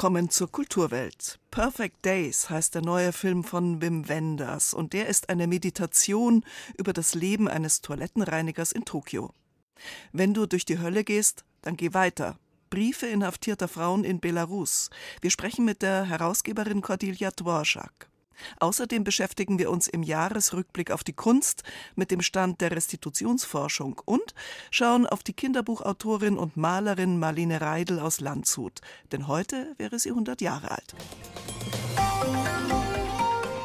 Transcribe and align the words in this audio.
Willkommen 0.00 0.30
zur 0.30 0.50
Kulturwelt. 0.50 1.38
Perfect 1.50 2.06
Days 2.06 2.48
heißt 2.48 2.74
der 2.74 2.80
neue 2.80 3.12
Film 3.12 3.44
von 3.44 3.82
Wim 3.82 4.08
Wenders 4.08 4.72
und 4.72 4.94
der 4.94 5.08
ist 5.08 5.28
eine 5.28 5.46
Meditation 5.46 6.42
über 6.78 6.94
das 6.94 7.14
Leben 7.14 7.48
eines 7.48 7.82
Toilettenreinigers 7.82 8.72
in 8.72 8.86
Tokio. 8.86 9.34
Wenn 10.10 10.32
du 10.32 10.46
durch 10.46 10.64
die 10.64 10.78
Hölle 10.78 11.04
gehst, 11.04 11.44
dann 11.60 11.76
geh 11.76 11.92
weiter. 11.92 12.38
Briefe 12.70 13.08
inhaftierter 13.08 13.68
Frauen 13.68 14.04
in 14.04 14.20
Belarus. 14.20 14.88
Wir 15.20 15.30
sprechen 15.30 15.66
mit 15.66 15.82
der 15.82 16.04
Herausgeberin 16.04 16.80
Cordelia 16.80 17.30
Dvorak. 17.30 18.09
Außerdem 18.58 19.04
beschäftigen 19.04 19.58
wir 19.58 19.70
uns 19.70 19.88
im 19.88 20.02
Jahresrückblick 20.02 20.90
auf 20.90 21.04
die 21.04 21.12
Kunst 21.12 21.62
mit 21.94 22.10
dem 22.10 22.22
Stand 22.22 22.60
der 22.60 22.70
Restitutionsforschung 22.72 24.00
und 24.04 24.34
schauen 24.70 25.06
auf 25.06 25.22
die 25.22 25.32
Kinderbuchautorin 25.32 26.38
und 26.38 26.56
Malerin 26.56 27.18
Marlene 27.18 27.60
Reidel 27.60 28.00
aus 28.00 28.20
Landshut. 28.20 28.80
Denn 29.12 29.28
heute 29.28 29.74
wäre 29.76 29.98
sie 29.98 30.10
100 30.10 30.40
Jahre 30.40 30.70
alt. 30.70 30.94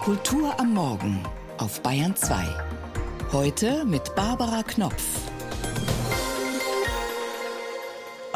Kultur 0.03 0.59
am 0.59 0.73
Morgen 0.73 1.23
auf 1.57 1.81
Bayern 1.81 2.15
2. 2.15 2.45
Heute 3.31 3.85
mit 3.85 4.13
Barbara 4.15 4.61
Knopf. 4.63 5.34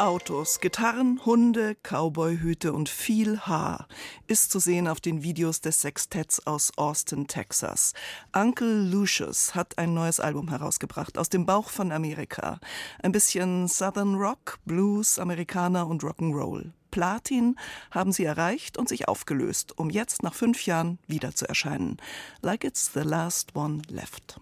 Autos, 0.00 0.60
Gitarren, 0.60 1.20
Hunde, 1.26 1.76
Cowboyhüte 1.82 2.72
und 2.72 2.88
viel 2.88 3.40
Haar 3.40 3.86
ist 4.28 4.50
zu 4.50 4.58
sehen 4.58 4.88
auf 4.88 4.98
den 4.98 5.22
Videos 5.22 5.60
des 5.60 5.82
Sextetts 5.82 6.46
aus 6.46 6.72
Austin, 6.78 7.26
Texas. 7.26 7.92
Uncle 8.34 8.88
Lucius 8.90 9.54
hat 9.54 9.76
ein 9.76 9.92
neues 9.92 10.18
Album 10.18 10.48
herausgebracht 10.48 11.18
aus 11.18 11.28
dem 11.28 11.44
Bauch 11.44 11.68
von 11.68 11.92
Amerika. 11.92 12.60
Ein 13.02 13.12
bisschen 13.12 13.68
Southern 13.68 14.14
Rock, 14.14 14.58
Blues, 14.64 15.18
Amerikaner 15.18 15.86
und 15.86 16.02
Rock'n'Roll. 16.02 16.72
Platin 16.90 17.56
haben 17.90 18.12
sie 18.12 18.24
erreicht 18.24 18.78
und 18.78 18.88
sich 18.88 19.06
aufgelöst, 19.06 19.78
um 19.78 19.90
jetzt 19.90 20.22
nach 20.22 20.32
fünf 20.32 20.64
Jahren 20.64 20.98
wieder 21.08 21.34
zu 21.34 21.46
erscheinen. 21.46 21.98
Like 22.40 22.64
it's 22.64 22.90
the 22.94 23.00
last 23.00 23.54
one 23.54 23.82
left. 23.90 24.40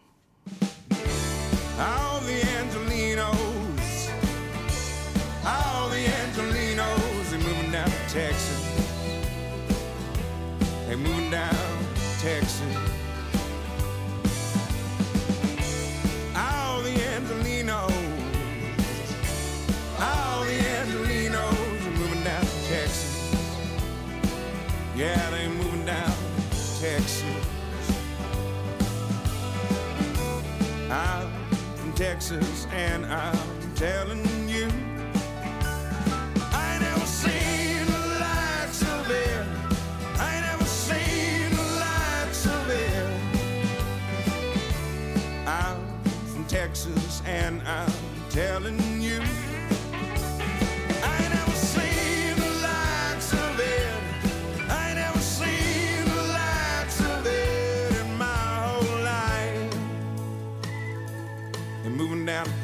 Texas 31.99 32.69
and 32.71 33.05
I'm 33.07 33.75
telling 33.75 34.28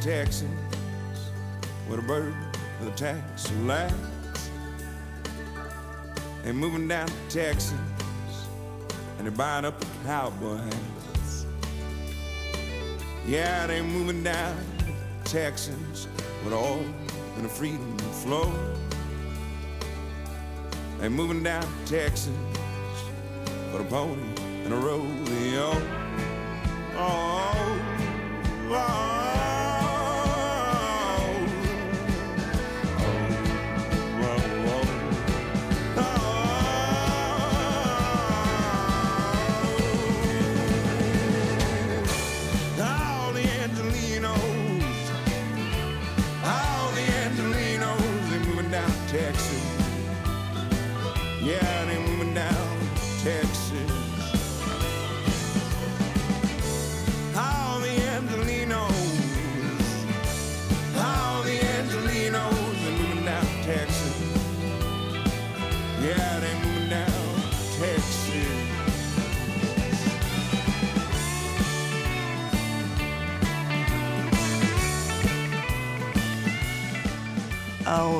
Texas 0.04 0.44
with 1.88 1.98
a 1.98 2.02
bird 2.02 2.34
with 2.78 3.00
a 3.00 3.52
lights. 3.62 4.50
And 6.44 6.58
moving 6.58 6.86
down 6.86 7.06
to 7.06 7.14
Texas 7.30 7.72
and 9.16 9.26
they're 9.26 9.30
buying 9.30 9.64
up 9.64 9.80
a 9.80 9.86
cowboy 10.04 10.56
hat. 10.56 10.76
Yeah, 13.26 13.66
they're 13.66 13.82
moving 13.82 14.22
down 14.22 14.54
to 14.80 15.30
Texas 15.32 16.06
with 16.44 16.52
oil 16.52 16.84
and 17.38 17.46
a 17.46 17.48
freedom 17.48 17.96
flow. 17.98 18.52
They're 20.98 21.08
moving 21.08 21.42
down 21.42 21.62
to 21.62 21.90
Texas 21.90 22.28
with 23.72 23.80
a 23.80 23.86
pony 23.88 24.20
and 24.64 24.74
a 24.74 24.76
rodeo. 24.76 25.80
Oh, 26.94 27.80
oh, 28.68 29.23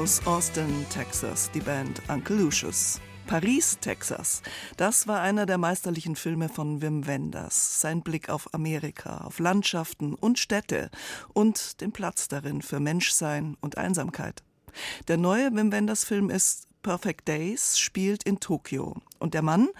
aus 0.04 0.26
Austin, 0.26 0.84
Texas, 0.90 1.50
die 1.52 1.60
Band 1.60 2.02
Uncle 2.08 2.36
Lucius. 2.36 3.00
Paris, 3.26 3.78
Texas. 3.80 4.42
Das 4.76 5.08
war 5.08 5.22
einer 5.22 5.46
der 5.46 5.56
meisterlichen 5.56 6.14
Filme 6.14 6.50
von 6.50 6.82
Wim 6.82 7.06
Wenders. 7.06 7.80
Sein 7.80 8.02
Blick 8.02 8.28
auf 8.28 8.52
Amerika, 8.52 9.24
auf 9.24 9.38
Landschaften 9.38 10.12
und 10.12 10.38
Städte 10.38 10.90
und 11.32 11.80
den 11.80 11.90
Platz 11.90 12.28
darin 12.28 12.60
für 12.60 12.80
Menschsein 12.80 13.56
und 13.62 13.78
Einsamkeit. 13.78 14.42
Der 15.08 15.16
neue 15.16 15.50
Wim 15.54 15.72
Wenders 15.72 16.04
Film 16.04 16.28
ist 16.28 16.68
Perfect 16.82 17.26
Days, 17.26 17.78
spielt 17.78 18.24
in 18.24 18.40
Tokio. 18.40 18.96
Und 19.20 19.32
der 19.32 19.40
Mann, 19.40 19.70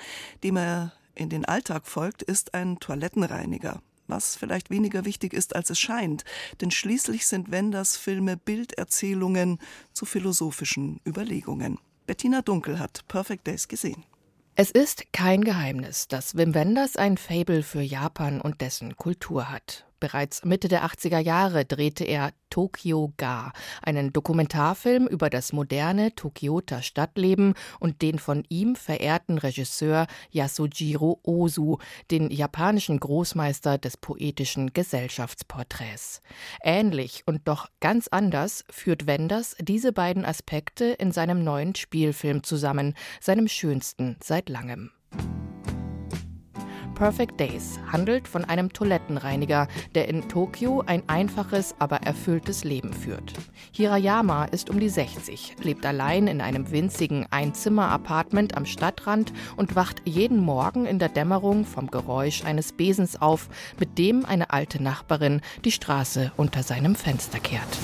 dem 0.43 0.57
er 0.57 0.95
in 1.15 1.29
den 1.29 1.45
Alltag 1.45 1.87
folgt, 1.87 2.23
ist 2.23 2.55
ein 2.55 2.79
Toilettenreiniger 2.81 3.83
was 4.07 4.37
vielleicht 4.37 4.71
weniger 4.71 5.05
wichtig 5.05 5.33
ist, 5.33 5.57
als 5.57 5.71
es 5.71 5.79
scheint, 5.79 6.25
denn 6.61 6.71
schließlich 6.71 7.27
sind 7.27 7.51
Wenders 7.51 7.97
Filme 7.97 8.37
Bilderzählungen 8.37 9.59
zu 9.93 10.07
philosophischen 10.07 11.01
Überlegungen. 11.07 11.79
Bettina 12.07 12.43
Dunkel 12.43 12.79
hat 12.79 13.07
Perfect 13.09 13.47
Days 13.47 13.69
gesehen. 13.69 14.05
Es 14.57 14.71
ist 14.71 15.13
kein 15.13 15.43
Geheimnis, 15.43 16.07
dass 16.07 16.37
Wim 16.37 16.55
Wenders 16.55 16.97
ein 16.97 17.17
Fable 17.17 17.63
für 17.65 17.81
Japan 17.81 18.41
und 18.41 18.61
dessen 18.61 18.97
Kultur 18.97 19.51
hat. 19.51 19.85
Bereits 20.05 20.45
Mitte 20.45 20.69
der 20.69 20.85
80er 20.85 21.19
Jahre 21.19 21.65
drehte 21.65 22.05
er 22.05 22.35
Tokyo 22.51 23.15
Ga, 23.17 23.55
einen 23.81 24.13
Dokumentarfilm 24.13 25.07
über 25.07 25.31
das 25.31 25.55
moderne 25.55 26.15
Tokioter 26.15 26.83
Stadtleben 26.83 27.55
und 27.81 28.03
den 28.03 28.19
von 28.19 28.45
ihm 28.51 28.77
verehrten 28.77 29.39
Regisseur 29.39 30.07
Yasujiro 30.31 31.21
Ozu, 31.23 31.79
den 32.11 32.31
japanischen 32.31 33.01
Großmeister 33.01 33.79
des 33.79 33.97
poetischen 33.97 34.75
Gesellschaftsporträts. 34.75 36.21
Ähnlich 36.63 37.23
und 37.25 37.49
doch 37.49 37.71
ganz 37.81 38.07
anders 38.09 38.67
führt 38.69 39.07
Wenders 39.07 39.57
diese 39.59 39.95
beiden 39.95 40.27
Aspekte 40.27 40.85
in 40.85 41.13
seinem 41.13 41.43
neuen 41.43 41.75
Spielfilm 41.75 42.43
zusammen, 42.43 42.95
seinem 43.23 43.49
schönsten 43.49 44.19
seit 44.23 44.51
langem. 44.51 44.91
Perfect 46.95 47.39
Days 47.41 47.79
handelt 47.91 48.29
von 48.29 48.45
einem 48.45 48.73
Toilettenreiniger, 48.73 49.69
der 49.95 50.09
in 50.09 50.29
Tokio 50.29 50.83
ein 50.87 51.03
einfaches, 51.09 51.75
aber 51.79 51.99
erfülltes 51.99 52.65
Leben 52.65 52.93
führt. 52.93 53.35
Hirayama 53.73 54.45
ist 54.47 54.71
um 54.71 54.81
die 54.81 54.89
60, 54.89 55.57
lebt 55.63 55.85
allein 55.85 56.27
in 56.27 56.41
einem 56.41 56.71
winzigen 56.71 57.27
Einzimmer-Apartment 57.31 58.57
am 58.57 58.67
Stadtrand 58.67 59.33
und 59.57 59.77
wacht 59.77 60.03
jeden 60.05 60.39
Morgen 60.39 60.87
in 60.87 60.99
der 60.99 61.09
Dämmerung 61.09 61.65
vom 61.65 61.91
Geräusch 61.91 62.45
eines 62.45 62.73
Besens 62.73 63.21
auf, 63.21 63.49
mit 63.79 63.99
dem 63.99 64.25
eine 64.25 64.51
alte 64.51 64.83
Nachbarin 64.83 65.41
die 65.65 65.73
Straße 65.73 66.33
unter 66.37 66.63
seinem 66.63 66.95
Fenster 66.95 67.41
kehrt. 67.41 67.79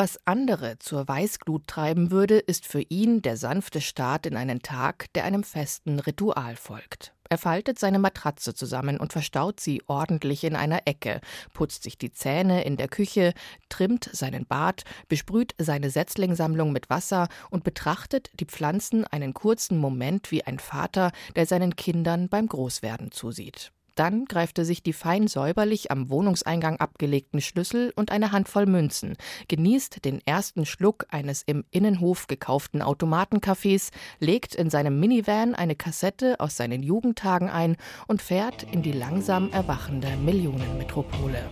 Was 0.00 0.16
andere 0.26 0.78
zur 0.78 1.08
Weißglut 1.08 1.66
treiben 1.66 2.12
würde, 2.12 2.38
ist 2.38 2.66
für 2.68 2.82
ihn 2.82 3.20
der 3.20 3.36
sanfte 3.36 3.80
Start 3.80 4.26
in 4.26 4.36
einen 4.36 4.62
Tag, 4.62 5.12
der 5.14 5.24
einem 5.24 5.42
festen 5.42 5.98
Ritual 5.98 6.54
folgt. 6.54 7.16
Er 7.28 7.36
faltet 7.36 7.80
seine 7.80 7.98
Matratze 7.98 8.54
zusammen 8.54 9.00
und 9.00 9.12
verstaut 9.12 9.58
sie 9.58 9.82
ordentlich 9.88 10.44
in 10.44 10.54
einer 10.54 10.82
Ecke, 10.84 11.20
putzt 11.52 11.82
sich 11.82 11.98
die 11.98 12.12
Zähne 12.12 12.62
in 12.62 12.76
der 12.76 12.86
Küche, 12.86 13.34
trimmt 13.70 14.08
seinen 14.12 14.46
Bart, 14.46 14.84
besprüht 15.08 15.56
seine 15.58 15.90
Setzlingsammlung 15.90 16.70
mit 16.70 16.90
Wasser 16.90 17.26
und 17.50 17.64
betrachtet 17.64 18.30
die 18.38 18.46
Pflanzen 18.46 19.04
einen 19.04 19.34
kurzen 19.34 19.78
Moment 19.78 20.30
wie 20.30 20.44
ein 20.44 20.60
Vater, 20.60 21.10
der 21.34 21.46
seinen 21.46 21.74
Kindern 21.74 22.28
beim 22.28 22.46
Großwerden 22.46 23.10
zusieht. 23.10 23.72
Dann 23.98 24.26
greift 24.26 24.58
er 24.58 24.64
sich 24.64 24.84
die 24.84 24.92
fein 24.92 25.26
säuberlich 25.26 25.90
am 25.90 26.08
Wohnungseingang 26.08 26.76
abgelegten 26.76 27.40
Schlüssel 27.40 27.92
und 27.96 28.12
eine 28.12 28.30
Handvoll 28.30 28.66
Münzen, 28.66 29.16
genießt 29.48 30.04
den 30.04 30.20
ersten 30.24 30.66
Schluck 30.66 31.06
eines 31.08 31.42
im 31.42 31.64
Innenhof 31.72 32.28
gekauften 32.28 32.80
Automatencafés, 32.80 33.90
legt 34.20 34.54
in 34.54 34.70
seinem 34.70 35.00
Minivan 35.00 35.56
eine 35.56 35.74
Kassette 35.74 36.38
aus 36.38 36.56
seinen 36.56 36.84
Jugendtagen 36.84 37.50
ein 37.50 37.76
und 38.06 38.22
fährt 38.22 38.62
in 38.72 38.82
die 38.82 38.92
langsam 38.92 39.50
erwachende 39.50 40.16
Millionenmetropole. 40.18 41.50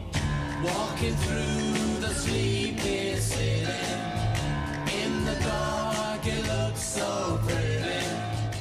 Walking 0.63 1.17
through 1.17 1.66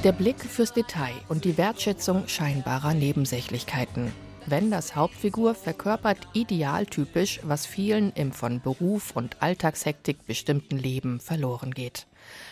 Der 0.06 0.12
Blick 0.12 0.38
fürs 0.38 0.72
Detail 0.72 1.14
und 1.28 1.44
die 1.44 1.58
Wertschätzung 1.58 2.28
scheinbarer 2.28 2.94
Nebensächlichkeiten. 2.94 4.12
Wenders 4.46 4.94
Hauptfigur 4.94 5.56
verkörpert 5.56 6.28
idealtypisch, 6.32 7.40
was 7.42 7.66
vielen 7.66 8.12
im 8.12 8.30
von 8.30 8.60
Beruf 8.60 9.16
und 9.16 9.42
Alltagshektik 9.42 10.24
bestimmten 10.24 10.78
Leben 10.78 11.18
verloren 11.18 11.74
geht. 11.74 12.06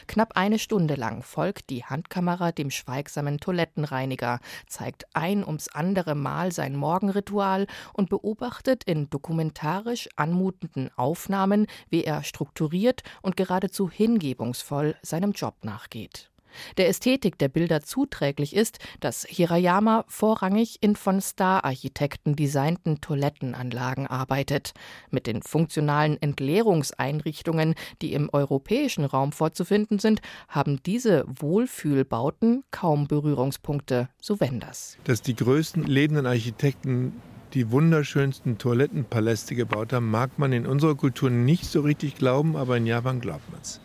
Knapp 0.09 0.33
eine 0.35 0.59
Stunde 0.59 0.97
lang 0.97 1.23
folgt 1.23 1.71
die 1.71 1.85
Handkamera 1.85 2.51
dem 2.51 2.73
schweigsamen 2.73 3.39
Toilettenreiniger, 3.39 4.41
zeigt 4.67 5.05
ein 5.15 5.45
ums 5.45 5.69
andere 5.69 6.17
Mal 6.17 6.51
sein 6.51 6.75
Morgenritual 6.75 7.69
und 7.93 8.11
beobachtet 8.11 8.83
in 8.83 9.11
dokumentarisch 9.11 10.09
anmutenden 10.17 10.91
Aufnahmen, 10.97 11.69
wie 11.89 12.03
er 12.03 12.25
strukturiert 12.25 13.05
und 13.23 13.37
geradezu 13.37 13.89
hingebungsvoll 13.89 14.97
seinem 15.03 15.31
Job 15.31 15.55
nachgeht. 15.62 16.33
Der 16.77 16.89
Ästhetik 16.89 17.39
der 17.39 17.49
Bilder 17.49 17.83
zuträglich 17.83 18.55
ist, 18.55 18.79
dass 19.01 19.25
Hirayama 19.29 20.05
vorrangig 20.09 20.79
in 20.81 20.97
von 20.97 21.21
Star-Architekten 21.21 22.37
designten 22.37 23.01
Toilettenanlagen 23.01 24.06
arbeitet. 24.06 24.73
Mit 25.11 25.27
den 25.27 25.43
funktionalen 25.43 26.21
Entleerungseinrichtungen, 26.21 27.75
die 28.03 28.12
im 28.12 28.31
europäischen 28.33 29.05
Raum 29.05 29.33
vorzufinden 29.33 29.99
sind, 29.99 30.21
haben 30.49 30.83
diese 30.85 31.25
Wohlfühlbauten 31.27 32.65
kaum 32.71 33.06
Berührungspunkte, 33.06 34.09
so 34.21 34.41
Wenders. 34.41 34.97
Dass 35.05 35.23
die 35.23 35.37
größten 35.37 35.85
lebenden 35.85 36.27
Architekten 36.27 37.21
die 37.55 37.71
wunderschönsten 37.71 38.59
Toilettenpaläste 38.59 39.55
gebaut 39.55 39.93
haben, 39.93 40.11
mag 40.11 40.39
man 40.39 40.53
in 40.53 40.67
unserer 40.67 40.97
Kultur 40.97 41.31
nicht 41.31 41.65
so 41.65 41.81
richtig 41.83 42.17
glauben, 42.17 42.56
aber 42.56 42.77
in 42.77 42.87
Japan 42.87 43.21
glaubt 43.21 43.49
man 43.51 43.61
es. 43.61 43.81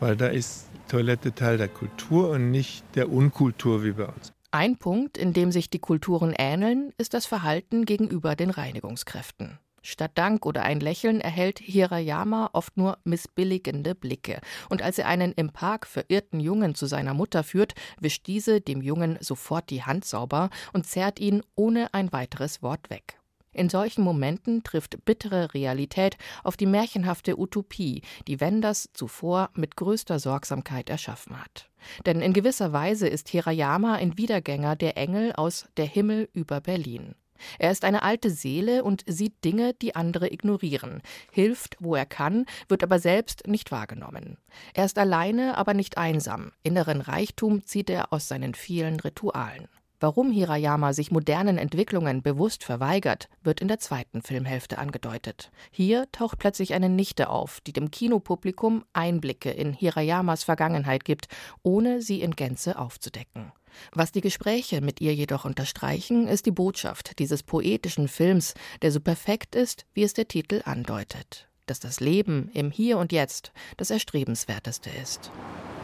Weil 0.00 0.16
da 0.16 0.26
ist 0.28 0.68
Toilette 0.92 1.34
Teil 1.34 1.56
der 1.56 1.68
Kultur 1.68 2.28
und 2.28 2.50
nicht 2.50 2.84
der 2.96 3.10
Unkultur 3.10 3.82
wie 3.82 3.92
bei 3.92 4.04
uns. 4.04 4.34
Ein 4.50 4.76
Punkt, 4.76 5.16
in 5.16 5.32
dem 5.32 5.50
sich 5.50 5.70
die 5.70 5.78
Kulturen 5.78 6.34
ähneln, 6.36 6.92
ist 6.98 7.14
das 7.14 7.24
Verhalten 7.24 7.86
gegenüber 7.86 8.36
den 8.36 8.50
Reinigungskräften. 8.50 9.58
Statt 9.80 10.10
Dank 10.16 10.44
oder 10.44 10.64
ein 10.64 10.80
Lächeln 10.80 11.22
erhält 11.22 11.60
Hirayama 11.60 12.50
oft 12.52 12.76
nur 12.76 12.98
missbilligende 13.04 13.94
Blicke. 13.94 14.42
Und 14.68 14.82
als 14.82 14.98
er 14.98 15.08
einen 15.08 15.32
im 15.32 15.48
Park 15.48 15.86
verirrten 15.86 16.40
Jungen 16.40 16.74
zu 16.74 16.84
seiner 16.84 17.14
Mutter 17.14 17.42
führt, 17.42 17.74
wischt 17.98 18.26
diese 18.26 18.60
dem 18.60 18.82
Jungen 18.82 19.16
sofort 19.22 19.70
die 19.70 19.84
Hand 19.84 20.04
sauber 20.04 20.50
und 20.74 20.86
zerrt 20.86 21.20
ihn 21.20 21.42
ohne 21.54 21.94
ein 21.94 22.12
weiteres 22.12 22.62
Wort 22.62 22.90
weg. 22.90 23.16
In 23.52 23.68
solchen 23.68 24.02
Momenten 24.02 24.62
trifft 24.62 25.04
bittere 25.04 25.52
Realität 25.52 26.16
auf 26.42 26.56
die 26.56 26.66
märchenhafte 26.66 27.38
Utopie, 27.38 28.02
die 28.26 28.40
Wenders 28.40 28.88
zuvor 28.94 29.50
mit 29.54 29.76
größter 29.76 30.18
Sorgsamkeit 30.18 30.88
erschaffen 30.88 31.38
hat. 31.38 31.68
Denn 32.06 32.20
in 32.20 32.32
gewisser 32.32 32.72
Weise 32.72 33.08
ist 33.08 33.28
Hirayama 33.28 33.94
ein 33.94 34.16
Wiedergänger 34.16 34.76
der 34.76 34.96
Engel 34.96 35.32
aus 35.32 35.66
Der 35.76 35.86
Himmel 35.86 36.28
über 36.32 36.60
Berlin. 36.60 37.14
Er 37.58 37.70
ist 37.70 37.84
eine 37.84 38.02
alte 38.02 38.30
Seele 38.30 38.84
und 38.84 39.04
sieht 39.06 39.44
Dinge, 39.44 39.74
die 39.74 39.96
andere 39.96 40.32
ignorieren, 40.32 41.02
hilft, 41.30 41.76
wo 41.80 41.94
er 41.94 42.06
kann, 42.06 42.46
wird 42.68 42.82
aber 42.82 42.98
selbst 42.98 43.46
nicht 43.46 43.72
wahrgenommen. 43.72 44.38
Er 44.74 44.84
ist 44.84 44.98
alleine, 44.98 45.56
aber 45.58 45.74
nicht 45.74 45.98
einsam. 45.98 46.52
Inneren 46.62 47.00
Reichtum 47.00 47.64
zieht 47.64 47.90
er 47.90 48.12
aus 48.12 48.28
seinen 48.28 48.54
vielen 48.54 49.00
Ritualen. 49.00 49.68
Warum 50.02 50.32
Hirayama 50.32 50.94
sich 50.94 51.12
modernen 51.12 51.58
Entwicklungen 51.58 52.22
bewusst 52.22 52.64
verweigert, 52.64 53.28
wird 53.44 53.60
in 53.60 53.68
der 53.68 53.78
zweiten 53.78 54.20
Filmhälfte 54.20 54.78
angedeutet. 54.78 55.52
Hier 55.70 56.10
taucht 56.10 56.40
plötzlich 56.40 56.74
eine 56.74 56.88
Nichte 56.88 57.30
auf, 57.30 57.60
die 57.60 57.72
dem 57.72 57.92
Kinopublikum 57.92 58.84
Einblicke 58.92 59.52
in 59.52 59.72
Hirayamas 59.72 60.42
Vergangenheit 60.42 61.04
gibt, 61.04 61.28
ohne 61.62 62.02
sie 62.02 62.20
in 62.20 62.32
Gänze 62.32 62.80
aufzudecken. 62.80 63.52
Was 63.92 64.10
die 64.10 64.22
Gespräche 64.22 64.80
mit 64.80 65.00
ihr 65.00 65.14
jedoch 65.14 65.44
unterstreichen, 65.44 66.26
ist 66.26 66.46
die 66.46 66.50
Botschaft 66.50 67.20
dieses 67.20 67.44
poetischen 67.44 68.08
Films, 68.08 68.54
der 68.82 68.90
so 68.90 68.98
perfekt 68.98 69.54
ist, 69.54 69.86
wie 69.94 70.02
es 70.02 70.14
der 70.14 70.26
Titel 70.26 70.62
andeutet. 70.64 71.46
Dass 71.66 71.78
das 71.78 72.00
Leben 72.00 72.50
im 72.54 72.72
Hier 72.72 72.98
und 72.98 73.12
Jetzt 73.12 73.52
das 73.76 73.90
Erstrebenswerteste 73.90 74.90
ist. 75.00 75.30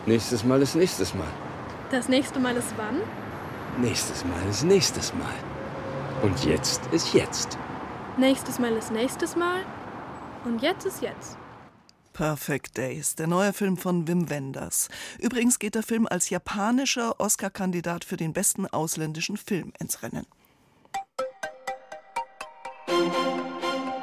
Nächstes 0.06 0.42
Mal 0.42 0.60
ist 0.60 0.74
nächstes 0.74 1.14
Mal. 1.14 1.28
Das 1.92 2.08
nächste 2.08 2.40
Mal 2.40 2.56
ist 2.56 2.74
wann? 2.76 3.00
Nächstes 3.80 4.24
Mal 4.24 4.48
ist 4.50 4.64
nächstes 4.64 5.14
Mal. 5.14 5.34
Und 6.22 6.44
jetzt 6.44 6.84
ist 6.86 7.14
jetzt. 7.14 7.56
Nächstes 8.16 8.58
Mal 8.58 8.72
ist 8.72 8.90
nächstes 8.90 9.36
Mal. 9.36 9.64
Und 10.44 10.60
jetzt 10.62 10.84
ist 10.84 11.00
jetzt. 11.00 11.38
Perfect 12.12 12.76
Days, 12.76 13.14
der 13.14 13.28
neue 13.28 13.52
Film 13.52 13.76
von 13.76 14.08
Wim 14.08 14.28
Wenders. 14.28 14.88
Übrigens 15.20 15.60
geht 15.60 15.76
der 15.76 15.84
Film 15.84 16.08
als 16.10 16.28
japanischer 16.28 17.20
Oscar-Kandidat 17.20 18.04
für 18.04 18.16
den 18.16 18.32
besten 18.32 18.66
ausländischen 18.66 19.36
Film 19.36 19.72
ins 19.78 20.02
Rennen. 20.02 20.26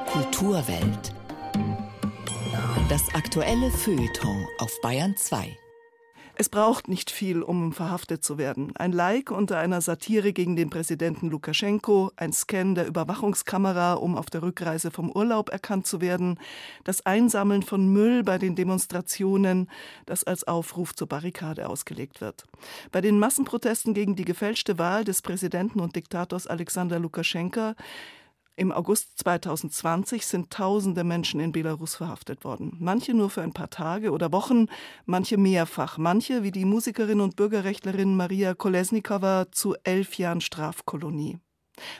Kulturwelt. 0.06 1.13
Das 2.88 3.13
aktuelle 3.13 3.70
Feuilleton 3.72 4.48
auf 4.60 4.72
Bayern 4.82 5.17
2. 5.17 5.58
Es 6.38 6.50
braucht 6.50 6.89
nicht 6.89 7.12
viel, 7.12 7.42
um 7.42 7.72
verhaftet 7.72 8.25
zu 8.25 8.38
werden. 8.38 8.75
Ein 8.75 8.92
Like 8.92 9.32
unter 9.32 9.58
einer 9.58 9.80
Satire 9.80 10.34
gegen 10.34 10.58
den 10.58 10.70
Präsidenten 10.70 11.30
Lukaschenko, 11.30 12.12
ein 12.18 12.34
Scan 12.34 12.75
der 12.75 12.88
Überwachungskamera, 12.88 13.94
um 13.94 14.18
auf 14.18 14.25
der 14.25 14.44
Rückreise 14.44 14.92
vom 14.92 15.10
Urlaub 15.10 15.50
erkannt 15.50 15.88
zu 15.88 16.01
werden, 16.01 16.38
das 16.84 17.06
Einsammeln 17.06 17.63
von 17.63 17.88
Müll 17.88 18.24
bei 18.24 18.38
den 18.38 18.56
Demonstrationen, 18.56 19.70
das 20.06 20.25
als 20.25 20.44
Aufruf 20.46 20.94
zur 20.94 21.08
Barrikade 21.08 21.70
ausgelegt 21.70 22.20
wird. 22.20 22.44
Bei 22.92 23.00
den 23.00 23.18
Massenprotesten 23.18 23.94
gegen 23.94 24.18
die 24.18 24.25
gefälschte 24.25 24.77
Wahl 24.77 25.06
des 25.06 25.22
Präsidenten 25.22 25.80
und 25.80 25.96
Diktators 25.96 26.48
Alexander 26.48 27.00
Lukaschenka 27.00 27.75
im 28.55 28.71
August 28.71 29.17
2020 29.19 30.25
sind 30.25 30.51
tausende 30.51 31.03
Menschen 31.03 31.39
in 31.39 31.51
Belarus 31.51 31.95
verhaftet 31.95 32.43
worden. 32.43 32.77
Manche 32.79 33.13
nur 33.13 33.29
für 33.29 33.41
ein 33.41 33.53
paar 33.53 33.69
Tage 33.69 34.12
oder 34.12 34.31
Wochen, 34.31 34.67
manche 35.05 35.38
mehrfach. 35.38 35.97
Manche, 35.97 36.43
wie 36.43 36.51
die 36.51 36.65
Musikerin 36.65 37.19
und 37.19 37.35
Bürgerrechtlerin 37.35 38.15
Maria 38.15 38.53
Kolesnikova, 38.53 39.47
zu 39.51 39.75
elf 39.83 40.17
Jahren 40.17 40.41
Strafkolonie. 40.41 41.39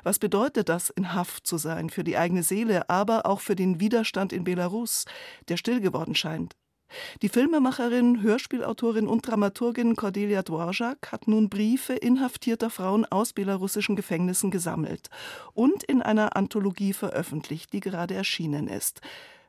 Was 0.04 0.20
bedeutet 0.20 0.70
das, 0.70 0.90
in 0.90 1.14
Haft 1.14 1.46
zu 1.46 1.58
sein, 1.58 1.90
für 1.90 2.04
die 2.04 2.18
eigene 2.18 2.44
Seele, 2.44 2.90
aber 2.90 3.26
auch 3.26 3.42
für 3.42 3.56
den 3.56 3.80
Widerstand 3.80 4.32
in 4.32 4.46
Belarus, 4.46 5.06
der 5.50 5.58
still 5.58 5.82
geworden 5.82 6.16
scheint? 6.16 6.56
Die 7.22 7.30
Filmemacherin, 7.30 8.22
Hörspielautorin 8.22 9.08
und 9.08 9.28
Dramaturgin 9.28 9.96
Cordelia 9.96 10.44
Dvorak 10.44 11.12
hat 11.12 11.28
nun 11.28 11.50
Briefe 11.50 11.94
inhaftierter 11.94 12.70
Frauen 12.70 13.06
aus 13.06 13.34
belarussischen 13.34 13.96
Gefängnissen 13.96 14.52
gesammelt 14.52 15.10
und 15.54 15.84
in 15.84 16.02
einer 16.02 16.36
Anthologie 16.36 16.94
veröffentlicht, 16.94 17.74
die 17.74 17.80
gerade 17.80 18.14
erschienen 18.14 18.68
ist. 18.68 19.02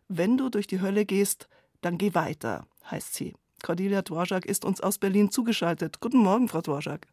Wenn 0.08 0.36
du 0.36 0.48
durch 0.48 0.66
die 0.66 0.80
Hölle 0.80 1.04
gehst, 1.04 1.48
dann 1.80 1.98
geh 1.98 2.14
weiter, 2.14 2.66
heißt 2.90 3.14
sie. 3.14 3.34
Cordelia 3.62 4.02
Dvorak 4.02 4.46
ist 4.46 4.64
uns 4.64 4.80
aus 4.80 4.98
Berlin 4.98 5.30
zugeschaltet. 5.30 6.00
Guten 6.00 6.18
Morgen, 6.18 6.48
Frau 6.48 6.60
Dvorak. 6.60 7.06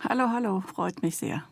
Hallo, 0.00 0.30
hallo, 0.30 0.62
freut 0.66 1.02
mich 1.02 1.16
sehr. 1.16 1.44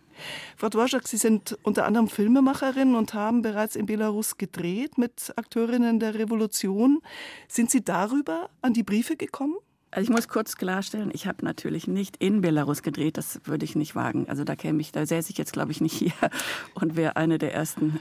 Frau 0.57 0.69
Dvorak, 0.69 1.07
Sie 1.09 1.17
sind 1.17 1.59
unter 1.63 1.87
anderem 1.87 2.09
Filmemacherin 2.09 2.95
und 2.95 3.15
haben 3.15 3.43
bereits 3.43 3.77
in 3.77 3.87
Belarus 3.87 4.37
gedreht 4.37 4.99
mit 4.99 5.33
Akteurinnen 5.37 6.01
der 6.01 6.15
Revolution. 6.15 7.01
Sind 7.49 7.71
Sie 7.71 7.85
darüber 7.85 8.51
an 8.63 8.73
die 8.75 8.83
Briefe 8.83 9.17
gekommen? 9.17 9.57
Also 9.93 10.05
ich 10.05 10.15
muss 10.15 10.29
kurz 10.29 10.57
klarstellen, 10.57 11.11
ich 11.13 11.27
habe 11.27 11.45
natürlich 11.45 11.89
nicht 11.89 12.17
in 12.19 12.43
Belarus 12.43 12.83
gedreht, 12.83 13.17
das 13.17 13.41
würde 13.45 13.65
ich 13.65 13.75
nicht 13.75 13.97
wagen. 13.97 14.29
Also 14.29 14.45
da 14.45 14.55
käme 14.55 14.81
ich, 14.81 14.93
da 14.93 15.05
säße 15.05 15.33
ich 15.33 15.39
jetzt 15.39 15.53
glaube 15.53 15.73
ich 15.73 15.81
nicht 15.81 15.95
hier 15.95 16.13
und 16.75 16.95
wäre 16.95 17.17
eine 17.17 17.39
der 17.39 17.55
ersten, 17.55 17.99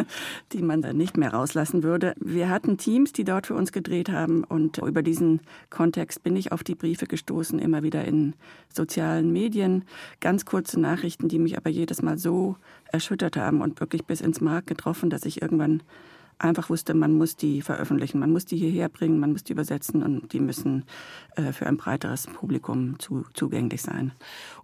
die 0.52 0.62
man 0.62 0.82
dann 0.82 0.96
nicht 0.96 1.16
mehr 1.16 1.32
rauslassen 1.32 1.84
würde. 1.84 2.14
Wir 2.18 2.48
hatten 2.48 2.76
Teams, 2.76 3.12
die 3.12 3.22
dort 3.22 3.46
für 3.46 3.54
uns 3.54 3.70
gedreht 3.70 4.08
haben 4.08 4.42
und 4.42 4.78
über 4.78 5.02
diesen 5.02 5.40
Kontext 5.70 6.24
bin 6.24 6.34
ich 6.34 6.50
auf 6.50 6.64
die 6.64 6.74
Briefe 6.74 7.06
gestoßen, 7.06 7.60
immer 7.60 7.84
wieder 7.84 8.04
in 8.04 8.34
sozialen 8.68 9.32
Medien. 9.32 9.84
Ganz 10.18 10.44
kurze 10.44 10.80
Nachrichten, 10.80 11.28
die 11.28 11.38
mich 11.38 11.56
aber 11.56 11.70
jedes 11.70 12.02
Mal 12.02 12.18
so 12.18 12.56
erschüttert 12.90 13.36
haben 13.36 13.60
und 13.60 13.78
wirklich 13.78 14.04
bis 14.04 14.20
ins 14.20 14.40
Mark 14.40 14.66
getroffen, 14.66 15.08
dass 15.08 15.24
ich 15.24 15.40
irgendwann 15.40 15.82
einfach 16.38 16.70
wusste, 16.70 16.94
man 16.94 17.14
muss 17.14 17.36
die 17.36 17.62
veröffentlichen, 17.62 18.18
man 18.18 18.30
muss 18.30 18.44
die 18.44 18.56
hierher 18.56 18.88
bringen, 18.88 19.20
man 19.20 19.32
muss 19.32 19.44
die 19.44 19.52
übersetzen 19.52 20.02
und 20.02 20.32
die 20.32 20.40
müssen 20.40 20.84
äh, 21.36 21.52
für 21.52 21.66
ein 21.66 21.76
breiteres 21.76 22.26
Publikum 22.26 22.98
zu, 22.98 23.24
zugänglich 23.34 23.82
sein. 23.82 24.12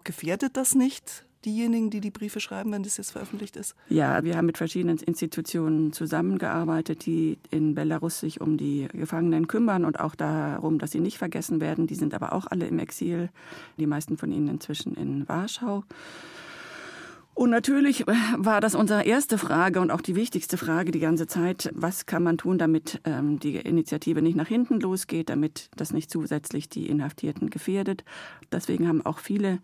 Gefährdet 0.05 0.57
das 0.57 0.75
nicht 0.75 1.25
diejenigen, 1.45 1.91
die 1.91 2.01
die 2.01 2.11
Briefe 2.11 2.41
schreiben, 2.41 2.73
wenn 2.73 2.83
das 2.83 2.97
jetzt 2.97 3.13
veröffentlicht 3.13 3.57
ist? 3.57 3.75
Ja, 3.89 4.25
wir 4.25 4.37
haben 4.37 4.47
mit 4.47 4.59
verschiedenen 4.59 4.99
Institutionen 4.99 5.93
zusammengearbeitet, 5.93 7.07
die 7.07 7.39
in 7.51 7.75
Belarus 7.75 8.21
sich 8.21 8.41
um 8.41 8.57
die 8.57 8.89
Gefangenen 8.93 9.47
kümmern 9.47 9.85
und 9.85 10.01
auch 10.01 10.15
darum, 10.15 10.79
dass 10.79 10.93
sie 10.93 11.01
nicht 11.01 11.19
vergessen 11.19 11.61
werden. 11.61 11.87
Die 11.87 11.95
sind 11.95 12.15
aber 12.15 12.33
auch 12.33 12.47
alle 12.47 12.67
im 12.67 12.79
Exil, 12.79 13.31
die 13.79 13.87
meisten 13.87 14.17
von 14.17 14.33
ihnen 14.33 14.49
inzwischen 14.49 14.95
in 14.95 15.29
Warschau. 15.29 15.85
Und 17.35 17.51
natürlich 17.51 18.07
war 18.07 18.61
das 18.61 18.77
unsere 18.77 19.03
erste 19.03 19.39
Frage 19.39 19.81
und 19.81 19.91
auch 19.91 20.01
die 20.01 20.15
wichtigste 20.15 20.57
Frage 20.57 20.93
die 20.93 21.01
ganze 21.01 21.27
Zeit. 21.27 21.69
Was 21.75 22.07
kann 22.07 22.23
man 22.23 22.39
tun, 22.39 22.59
damit 22.59 23.01
ähm, 23.05 23.41
die 23.41 23.57
Initiative 23.57 24.23
nicht 24.23 24.37
nach 24.37 24.47
hinten 24.47 24.79
losgeht, 24.79 25.31
damit 25.31 25.69
das 25.77 25.93
nicht 25.93 26.11
zusätzlich 26.11 26.69
die 26.69 26.89
Inhaftierten 26.89 27.51
gefährdet? 27.51 28.05
Deswegen 28.53 28.87
haben 28.87 29.05
auch 29.05 29.19
viele 29.19 29.59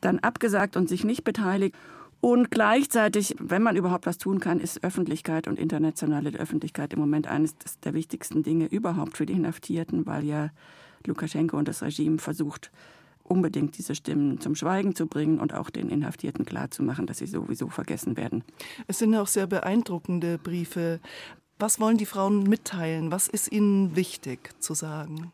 dann 0.00 0.20
abgesagt 0.20 0.76
und 0.76 0.88
sich 0.88 1.02
nicht 1.02 1.24
beteiligt. 1.24 1.74
Und 2.20 2.50
gleichzeitig, 2.50 3.34
wenn 3.40 3.62
man 3.62 3.76
überhaupt 3.76 4.06
was 4.06 4.18
tun 4.18 4.38
kann, 4.38 4.60
ist 4.60 4.84
Öffentlichkeit 4.84 5.48
und 5.48 5.58
internationale 5.58 6.30
Öffentlichkeit 6.30 6.92
im 6.92 7.00
Moment 7.00 7.26
eines 7.26 7.54
der 7.84 7.94
wichtigsten 7.94 8.44
Dinge 8.44 8.66
überhaupt 8.66 9.16
für 9.16 9.26
die 9.26 9.34
Inhaftierten, 9.34 10.06
weil 10.06 10.24
ja 10.24 10.50
Lukaschenko 11.06 11.56
und 11.56 11.68
das 11.68 11.82
Regime 11.82 12.18
versucht, 12.18 12.70
unbedingt 13.30 13.78
diese 13.78 13.94
Stimmen 13.94 14.40
zum 14.40 14.54
Schweigen 14.54 14.94
zu 14.94 15.06
bringen 15.06 15.38
und 15.38 15.54
auch 15.54 15.70
den 15.70 15.88
Inhaftierten 15.88 16.44
klarzumachen, 16.44 17.06
dass 17.06 17.18
sie 17.18 17.26
sowieso 17.26 17.68
vergessen 17.68 18.16
werden. 18.16 18.44
Es 18.86 18.98
sind 18.98 19.14
auch 19.14 19.26
sehr 19.26 19.46
beeindruckende 19.46 20.38
Briefe. 20.38 21.00
Was 21.58 21.80
wollen 21.80 21.96
die 21.96 22.06
Frauen 22.06 22.44
mitteilen? 22.44 23.10
Was 23.10 23.28
ist 23.28 23.50
ihnen 23.50 23.96
wichtig 23.96 24.50
zu 24.60 24.74
sagen? 24.74 25.32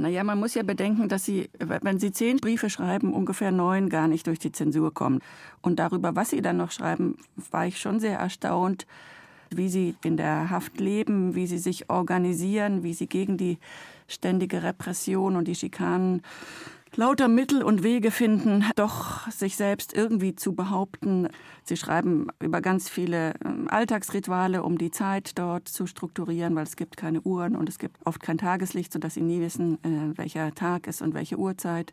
Naja, 0.00 0.24
man 0.24 0.40
muss 0.40 0.54
ja 0.54 0.62
bedenken, 0.62 1.10
dass 1.10 1.26
sie, 1.26 1.50
wenn 1.58 1.98
sie 1.98 2.10
zehn 2.10 2.38
Briefe 2.38 2.70
schreiben, 2.70 3.12
ungefähr 3.12 3.52
neun 3.52 3.90
gar 3.90 4.08
nicht 4.08 4.26
durch 4.26 4.38
die 4.38 4.50
Zensur 4.50 4.94
kommen. 4.94 5.20
Und 5.60 5.78
darüber, 5.78 6.16
was 6.16 6.30
sie 6.30 6.40
dann 6.40 6.56
noch 6.56 6.70
schreiben, 6.70 7.18
war 7.50 7.66
ich 7.66 7.78
schon 7.78 8.00
sehr 8.00 8.18
erstaunt, 8.18 8.86
wie 9.50 9.68
sie 9.68 9.96
in 10.02 10.16
der 10.16 10.48
Haft 10.48 10.80
leben, 10.80 11.34
wie 11.34 11.46
sie 11.46 11.58
sich 11.58 11.90
organisieren, 11.90 12.82
wie 12.82 12.94
sie 12.94 13.08
gegen 13.08 13.36
die 13.36 13.58
ständige 14.06 14.62
Repression 14.62 15.36
und 15.36 15.46
die 15.48 15.54
Schikanen 15.54 16.22
lauter 16.96 17.28
Mittel 17.28 17.62
und 17.62 17.82
Wege 17.82 18.10
finden, 18.10 18.64
doch 18.76 19.30
sich 19.30 19.56
selbst 19.56 19.94
irgendwie 19.94 20.34
zu 20.34 20.54
behaupten. 20.54 21.28
Sie 21.64 21.76
schreiben 21.76 22.28
über 22.40 22.60
ganz 22.60 22.88
viele 22.88 23.34
ähm, 23.44 23.68
Alltagsrituale, 23.70 24.62
um 24.62 24.78
die 24.78 24.90
Zeit 24.90 25.38
dort 25.38 25.68
zu 25.68 25.86
strukturieren, 25.86 26.54
weil 26.56 26.64
es 26.64 26.76
gibt 26.76 26.96
keine 26.96 27.20
Uhren 27.20 27.56
und 27.56 27.68
es 27.68 27.78
gibt 27.78 27.98
oft 28.04 28.22
kein 28.22 28.38
Tageslicht, 28.38 28.92
sodass 28.92 29.14
sie 29.14 29.22
nie 29.22 29.40
wissen, 29.40 29.74
äh, 29.84 30.16
welcher 30.18 30.54
Tag 30.54 30.86
ist 30.86 31.02
und 31.02 31.14
welche 31.14 31.38
Uhrzeit. 31.38 31.92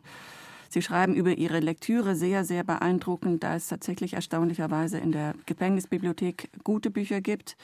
Sie 0.70 0.82
schreiben 0.82 1.14
über 1.14 1.38
ihre 1.38 1.60
Lektüre 1.60 2.14
sehr, 2.14 2.44
sehr 2.44 2.62
beeindruckend, 2.62 3.42
da 3.42 3.54
es 3.54 3.68
tatsächlich 3.68 4.14
erstaunlicherweise 4.14 4.98
in 4.98 5.12
der 5.12 5.34
Gefängnisbibliothek 5.46 6.50
gute 6.62 6.90
Bücher 6.90 7.22
gibt. 7.22 7.56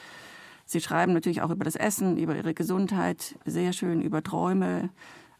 Sie 0.65 0.81
schreiben 0.81 1.13
natürlich 1.13 1.43
auch 1.43 1.51
über 1.51 1.63
das 1.63 1.75
Essen, 1.75 2.17
über 2.17 2.35
ihre 2.35 2.55
Gesundheit, 2.55 3.35
sehr 3.45 3.73
schön 3.73 4.01
über 4.01 4.23
Träume, 4.23 4.89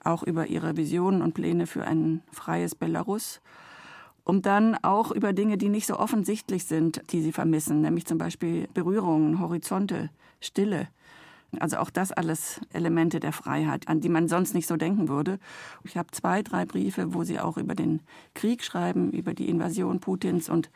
auch 0.05 0.23
über 0.23 0.47
ihre 0.47 0.77
Visionen 0.77 1.21
und 1.21 1.33
Pläne 1.33 1.67
für 1.67 1.85
ein 1.85 2.21
freies 2.31 2.75
Belarus. 2.75 3.41
Und 4.23 4.45
dann 4.45 4.75
auch 4.83 5.11
über 5.11 5.33
Dinge, 5.33 5.57
die 5.57 5.69
nicht 5.69 5.85
so 5.85 5.99
offensichtlich 5.99 6.65
sind, 6.65 7.01
die 7.11 7.21
sie 7.21 7.31
vermissen, 7.31 7.81
nämlich 7.81 8.05
zum 8.05 8.17
Beispiel 8.17 8.67
Berührungen, 8.73 9.39
Horizonte, 9.39 10.09
Stille. 10.41 10.87
Also 11.59 11.77
auch 11.77 11.89
das 11.89 12.11
alles 12.11 12.59
Elemente 12.73 13.19
der 13.19 13.31
Freiheit, 13.31 13.87
an 13.87 14.01
die 14.01 14.09
man 14.09 14.27
sonst 14.27 14.53
nicht 14.53 14.67
so 14.67 14.77
denken 14.77 15.07
würde. 15.09 15.39
Ich 15.83 15.95
habe 15.95 16.09
zwei, 16.11 16.41
drei 16.41 16.65
Briefe, 16.65 17.13
wo 17.13 17.23
sie 17.23 17.39
auch 17.39 17.57
über 17.57 17.75
den 17.75 18.01
Krieg 18.33 18.63
schreiben, 18.63 19.11
über 19.11 19.33
die 19.33 19.47
Invasion 19.47 19.99
Putins 19.99 20.49
und 20.49 20.69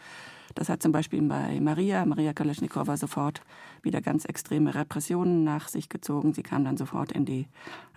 das 0.55 0.69
hat 0.69 0.81
zum 0.81 0.91
Beispiel 0.91 1.21
bei 1.21 1.59
Maria, 1.59 2.05
Maria 2.05 2.33
Kalaschnikowa, 2.33 2.97
sofort 2.97 3.41
wieder 3.81 4.01
ganz 4.01 4.25
extreme 4.25 4.75
Repressionen 4.75 5.43
nach 5.43 5.67
sich 5.67 5.89
gezogen. 5.89 6.33
Sie 6.33 6.43
kam 6.43 6.63
dann 6.63 6.77
sofort 6.77 7.11
in 7.11 7.25
die 7.25 7.47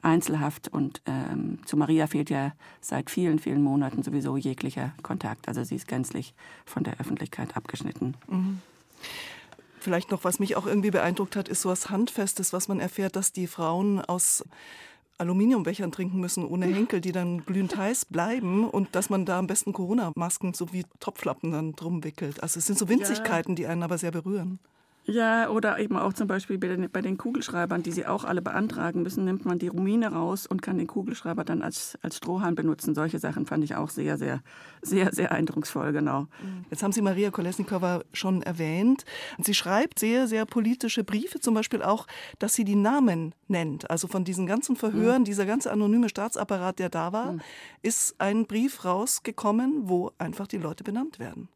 Einzelhaft 0.02 0.68
und 0.68 1.02
ähm, 1.06 1.58
zu 1.64 1.76
Maria 1.76 2.06
fehlt 2.06 2.30
ja 2.30 2.52
seit 2.80 3.10
vielen, 3.10 3.38
vielen 3.38 3.62
Monaten 3.62 4.02
sowieso 4.02 4.36
jeglicher 4.36 4.92
Kontakt. 5.02 5.48
Also 5.48 5.64
sie 5.64 5.76
ist 5.76 5.88
gänzlich 5.88 6.34
von 6.64 6.84
der 6.84 7.00
Öffentlichkeit 7.00 7.56
abgeschnitten. 7.56 8.16
Mhm. 8.28 8.60
Vielleicht 9.80 10.12
noch, 10.12 10.22
was 10.22 10.38
mich 10.38 10.54
auch 10.54 10.66
irgendwie 10.66 10.92
beeindruckt 10.92 11.34
hat, 11.34 11.48
ist 11.48 11.62
so 11.62 11.68
was 11.68 11.90
Handfestes, 11.90 12.52
was 12.52 12.68
man 12.68 12.78
erfährt, 12.78 13.16
dass 13.16 13.32
die 13.32 13.48
Frauen 13.48 14.00
aus 14.00 14.44
Aluminiumbechern 15.22 15.92
trinken 15.92 16.20
müssen 16.20 16.44
ohne 16.44 16.66
Henkel, 16.66 17.00
die 17.00 17.12
dann 17.12 17.44
glühend 17.44 17.76
heiß 17.76 18.06
bleiben 18.06 18.68
und 18.68 18.94
dass 18.94 19.08
man 19.08 19.24
da 19.24 19.38
am 19.38 19.46
besten 19.46 19.72
Corona-Masken 19.72 20.52
so 20.52 20.72
wie 20.72 20.84
Topflappen 21.00 21.52
dann 21.52 21.72
drum 21.72 22.04
wickelt. 22.04 22.42
Also 22.42 22.58
es 22.58 22.66
sind 22.66 22.78
so 22.78 22.88
Winzigkeiten, 22.88 23.54
die 23.54 23.66
einen 23.66 23.82
aber 23.82 23.98
sehr 23.98 24.10
berühren. 24.10 24.58
Ja, 25.04 25.48
oder 25.48 25.80
eben 25.80 25.96
auch 25.96 26.12
zum 26.12 26.28
Beispiel 26.28 26.58
bei 26.58 26.68
den, 26.68 26.88
bei 26.88 27.00
den, 27.00 27.18
Kugelschreibern, 27.18 27.82
die 27.82 27.90
sie 27.90 28.06
auch 28.06 28.22
alle 28.22 28.40
beantragen 28.40 29.02
müssen, 29.02 29.24
nimmt 29.24 29.44
man 29.44 29.58
die 29.58 29.66
Rumine 29.66 30.12
raus 30.12 30.46
und 30.46 30.62
kann 30.62 30.78
den 30.78 30.86
Kugelschreiber 30.86 31.44
dann 31.44 31.62
als, 31.62 31.98
als 32.02 32.18
Strohhalm 32.18 32.54
benutzen. 32.54 32.94
Solche 32.94 33.18
Sachen 33.18 33.44
fand 33.44 33.64
ich 33.64 33.74
auch 33.74 33.90
sehr, 33.90 34.16
sehr, 34.16 34.42
sehr, 34.80 35.12
sehr 35.12 35.32
eindrucksvoll, 35.32 35.92
genau. 35.92 36.28
Jetzt 36.70 36.84
haben 36.84 36.92
Sie 36.92 37.02
Maria 37.02 37.32
Kolesnikova 37.32 38.02
schon 38.12 38.42
erwähnt. 38.42 39.04
Sie 39.38 39.54
schreibt 39.54 39.98
sehr, 39.98 40.28
sehr 40.28 40.46
politische 40.46 41.02
Briefe, 41.02 41.40
zum 41.40 41.54
Beispiel 41.54 41.82
auch, 41.82 42.06
dass 42.38 42.54
sie 42.54 42.64
die 42.64 42.76
Namen 42.76 43.34
nennt. 43.48 43.90
Also 43.90 44.06
von 44.06 44.24
diesen 44.24 44.46
ganzen 44.46 44.76
Verhören, 44.76 45.22
mhm. 45.22 45.26
dieser 45.26 45.46
ganze 45.46 45.72
anonyme 45.72 46.08
Staatsapparat, 46.08 46.78
der 46.78 46.90
da 46.90 47.12
war, 47.12 47.32
mhm. 47.32 47.40
ist 47.82 48.20
ein 48.20 48.46
Brief 48.46 48.84
rausgekommen, 48.84 49.88
wo 49.88 50.12
einfach 50.18 50.46
die 50.46 50.58
Leute 50.58 50.84
benannt 50.84 51.18
werden. 51.18 51.48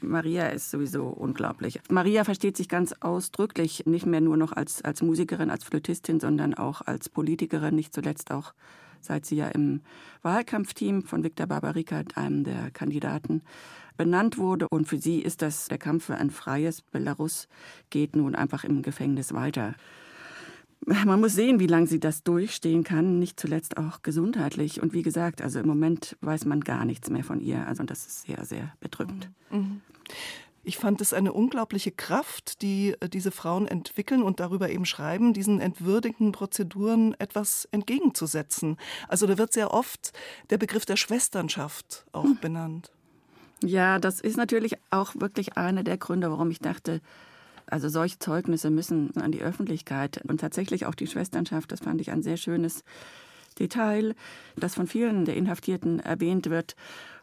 Maria 0.00 0.48
ist 0.48 0.70
sowieso 0.70 1.06
unglaublich. 1.06 1.80
Maria 1.90 2.24
versteht 2.24 2.56
sich 2.56 2.68
ganz 2.68 2.94
ausdrücklich 3.00 3.84
nicht 3.86 4.06
mehr 4.06 4.20
nur 4.20 4.36
noch 4.36 4.52
als, 4.52 4.82
als 4.82 5.02
Musikerin, 5.02 5.50
als 5.50 5.64
Flötistin, 5.64 6.20
sondern 6.20 6.54
auch 6.54 6.82
als 6.82 7.08
Politikerin, 7.08 7.74
nicht 7.74 7.94
zuletzt 7.94 8.30
auch 8.30 8.52
seit 9.00 9.26
sie 9.26 9.36
ja 9.36 9.48
im 9.48 9.80
Wahlkampfteam 10.22 11.02
von 11.02 11.24
Viktor 11.24 11.46
Barbarica, 11.46 12.02
einem 12.14 12.44
der 12.44 12.70
Kandidaten, 12.70 13.42
benannt 13.96 14.38
wurde. 14.38 14.68
Und 14.68 14.86
für 14.86 14.98
sie 14.98 15.20
ist 15.20 15.42
das 15.42 15.68
der 15.68 15.78
Kampf 15.78 16.06
für 16.06 16.16
ein 16.16 16.30
freies 16.30 16.82
Belarus 16.82 17.48
geht 17.90 18.16
nun 18.16 18.34
einfach 18.34 18.64
im 18.64 18.82
Gefängnis 18.82 19.32
weiter. 19.32 19.74
Man 20.84 21.20
muss 21.20 21.34
sehen, 21.34 21.60
wie 21.60 21.66
lange 21.66 21.86
sie 21.86 22.00
das 22.00 22.22
durchstehen 22.22 22.84
kann, 22.84 23.18
nicht 23.18 23.38
zuletzt 23.38 23.76
auch 23.76 24.02
gesundheitlich. 24.02 24.80
Und 24.80 24.92
wie 24.92 25.02
gesagt, 25.02 25.42
also 25.42 25.58
im 25.58 25.66
Moment 25.66 26.16
weiß 26.20 26.44
man 26.44 26.60
gar 26.60 26.84
nichts 26.84 27.10
mehr 27.10 27.24
von 27.24 27.40
ihr. 27.40 27.66
Also 27.66 27.82
das 27.82 28.06
ist 28.06 28.22
sehr, 28.22 28.44
sehr 28.44 28.72
bedrückend. 28.80 29.30
Mhm. 29.50 29.82
Ich 30.68 30.76
fand 30.76 31.00
es 31.00 31.14
eine 31.14 31.32
unglaubliche 31.32 31.90
Kraft, 31.90 32.60
die 32.60 32.94
äh, 33.00 33.08
diese 33.08 33.30
Frauen 33.30 33.66
entwickeln 33.66 34.22
und 34.22 34.38
darüber 34.38 34.68
eben 34.68 34.84
schreiben, 34.84 35.32
diesen 35.32 35.60
entwürdigenden 35.60 36.32
Prozeduren 36.32 37.14
etwas 37.18 37.66
entgegenzusetzen. 37.70 38.76
Also 39.08 39.26
da 39.26 39.38
wird 39.38 39.54
sehr 39.54 39.72
oft 39.72 40.12
der 40.50 40.58
Begriff 40.58 40.84
der 40.84 40.96
Schwesternschaft 40.96 42.04
auch 42.12 42.24
hm. 42.24 42.38
benannt. 42.40 42.92
Ja, 43.64 43.98
das 43.98 44.20
ist 44.20 44.36
natürlich 44.36 44.76
auch 44.90 45.14
wirklich 45.16 45.56
einer 45.56 45.84
der 45.84 45.96
Gründe, 45.96 46.30
warum 46.30 46.50
ich 46.50 46.60
dachte, 46.60 47.00
also 47.70 47.88
solche 47.88 48.18
Zeugnisse 48.18 48.70
müssen 48.70 49.16
an 49.16 49.32
die 49.32 49.42
Öffentlichkeit 49.42 50.20
und 50.26 50.40
tatsächlich 50.40 50.86
auch 50.86 50.94
die 50.94 51.06
Schwesternschaft, 51.06 51.72
das 51.72 51.80
fand 51.80 52.00
ich 52.00 52.10
ein 52.10 52.22
sehr 52.22 52.36
schönes 52.36 52.82
Detail, 53.58 54.14
das 54.56 54.74
von 54.74 54.86
vielen 54.86 55.24
der 55.24 55.36
Inhaftierten 55.36 56.00
erwähnt 56.00 56.48
wird 56.50 56.76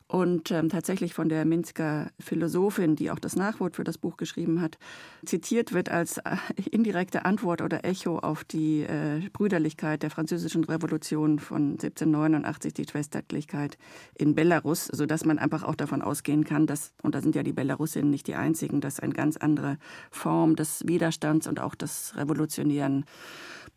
und 0.08 0.52
ähm, 0.52 0.70
tatsächlich 0.70 1.16
von 1.16 1.30
der 1.30 1.46
Minsker 1.46 2.12
Philosophin, 2.20 2.96
die 2.96 3.10
auch 3.10 3.18
das 3.18 3.36
Nachwort 3.36 3.76
für 3.76 3.84
das 3.84 3.98
Buch 3.98 4.18
geschrieben 4.18 4.62
hat, 4.62 4.78
zitiert 5.26 5.74
wird 5.74 5.90
als 5.90 6.20
äh, 6.20 6.38
indirekte 6.70 7.26
Antwort 7.26 7.62
oder 7.62 7.84
Echo 7.86 8.20
auf 8.20 8.44
die 8.44 8.82
äh, 8.82 9.22
Brüderlichkeit 9.34 10.04
der 10.04 10.12
französischen 10.12 10.64
Revolution 10.64 11.40
von 11.40 11.72
1789, 11.72 12.74
die 12.74 12.86
Schwesterlichkeit 12.88 13.80
in 14.14 14.36
Belarus, 14.36 14.86
sodass 14.86 15.26
man 15.26 15.40
einfach 15.40 15.64
auch 15.64 15.76
davon 15.76 16.04
ausgehen 16.04 16.44
kann, 16.44 16.68
dass, 16.68 16.94
und 17.02 17.16
da 17.16 17.22
sind 17.22 17.34
ja 17.34 17.42
die 17.42 17.54
Belarusinnen 17.54 18.12
nicht 18.12 18.28
die 18.28 18.36
einzigen, 18.36 18.82
dass 18.82 19.00
eine 19.00 19.14
ganz 19.14 19.38
andere 19.38 19.78
Form 20.12 20.56
des 20.56 20.84
Widerstands 20.86 21.48
und 21.48 21.60
auch 21.60 21.74
des 21.74 22.16
revolutionären 22.16 23.06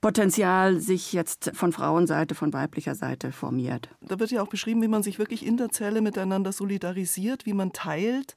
Potenzial 0.01 0.79
sich 0.79 1.13
jetzt 1.13 1.51
von 1.55 1.73
Frauenseite, 1.73 2.37
von 2.37 2.53
weiblicher 2.53 2.95
Seite 2.95 3.33
formiert. 3.33 3.89
Da 4.01 4.21
wird 4.21 4.31
ja 4.31 4.43
auch 4.43 4.49
beschrieben, 4.49 4.81
wie 4.81 4.89
man 4.89 5.03
sich 5.03 5.19
wirklich 5.19 5.45
in 5.45 5.57
der 5.57 5.71
Zelle 5.71 6.03
miteinander 6.19 6.53
solidarisiert, 6.53 7.47
wie 7.47 7.53
man 7.53 7.73
teilt, 7.73 8.35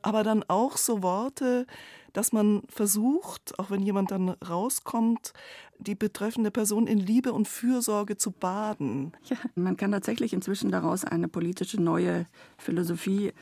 aber 0.00 0.22
dann 0.22 0.44
auch 0.48 0.78
so 0.78 1.02
Worte, 1.02 1.66
dass 2.14 2.32
man 2.32 2.62
versucht, 2.68 3.58
auch 3.58 3.70
wenn 3.70 3.82
jemand 3.82 4.10
dann 4.10 4.30
rauskommt, 4.30 5.34
die 5.78 5.94
betreffende 5.94 6.50
Person 6.50 6.86
in 6.86 6.98
Liebe 6.98 7.32
und 7.32 7.46
Fürsorge 7.46 8.16
zu 8.16 8.30
baden. 8.30 9.12
Ja, 9.24 9.36
man 9.54 9.76
kann 9.76 9.92
tatsächlich 9.92 10.32
inzwischen 10.32 10.70
daraus 10.72 11.04
eine 11.04 11.28
politische 11.28 11.80
neue 11.80 12.26
Philosophie 12.56 13.32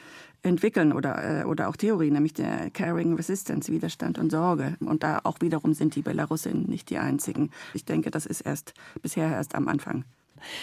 entwickeln 0.42 0.92
oder, 0.92 1.42
äh, 1.42 1.44
oder 1.44 1.68
auch 1.68 1.76
Theorie, 1.76 2.10
nämlich 2.10 2.34
der 2.34 2.70
Caring 2.70 3.14
Resistance, 3.14 3.70
Widerstand 3.72 4.18
und 4.18 4.30
Sorge. 4.30 4.76
Und 4.80 5.04
da 5.04 5.20
auch 5.22 5.36
wiederum 5.40 5.72
sind 5.72 5.94
die 5.94 6.02
Belarusinnen 6.02 6.64
nicht 6.66 6.90
die 6.90 6.98
einzigen. 6.98 7.50
Ich 7.72 7.84
denke, 7.84 8.10
das 8.10 8.26
ist 8.26 8.40
erst 8.40 8.74
bisher 9.00 9.30
erst 9.30 9.54
am 9.54 9.68
Anfang. 9.68 10.04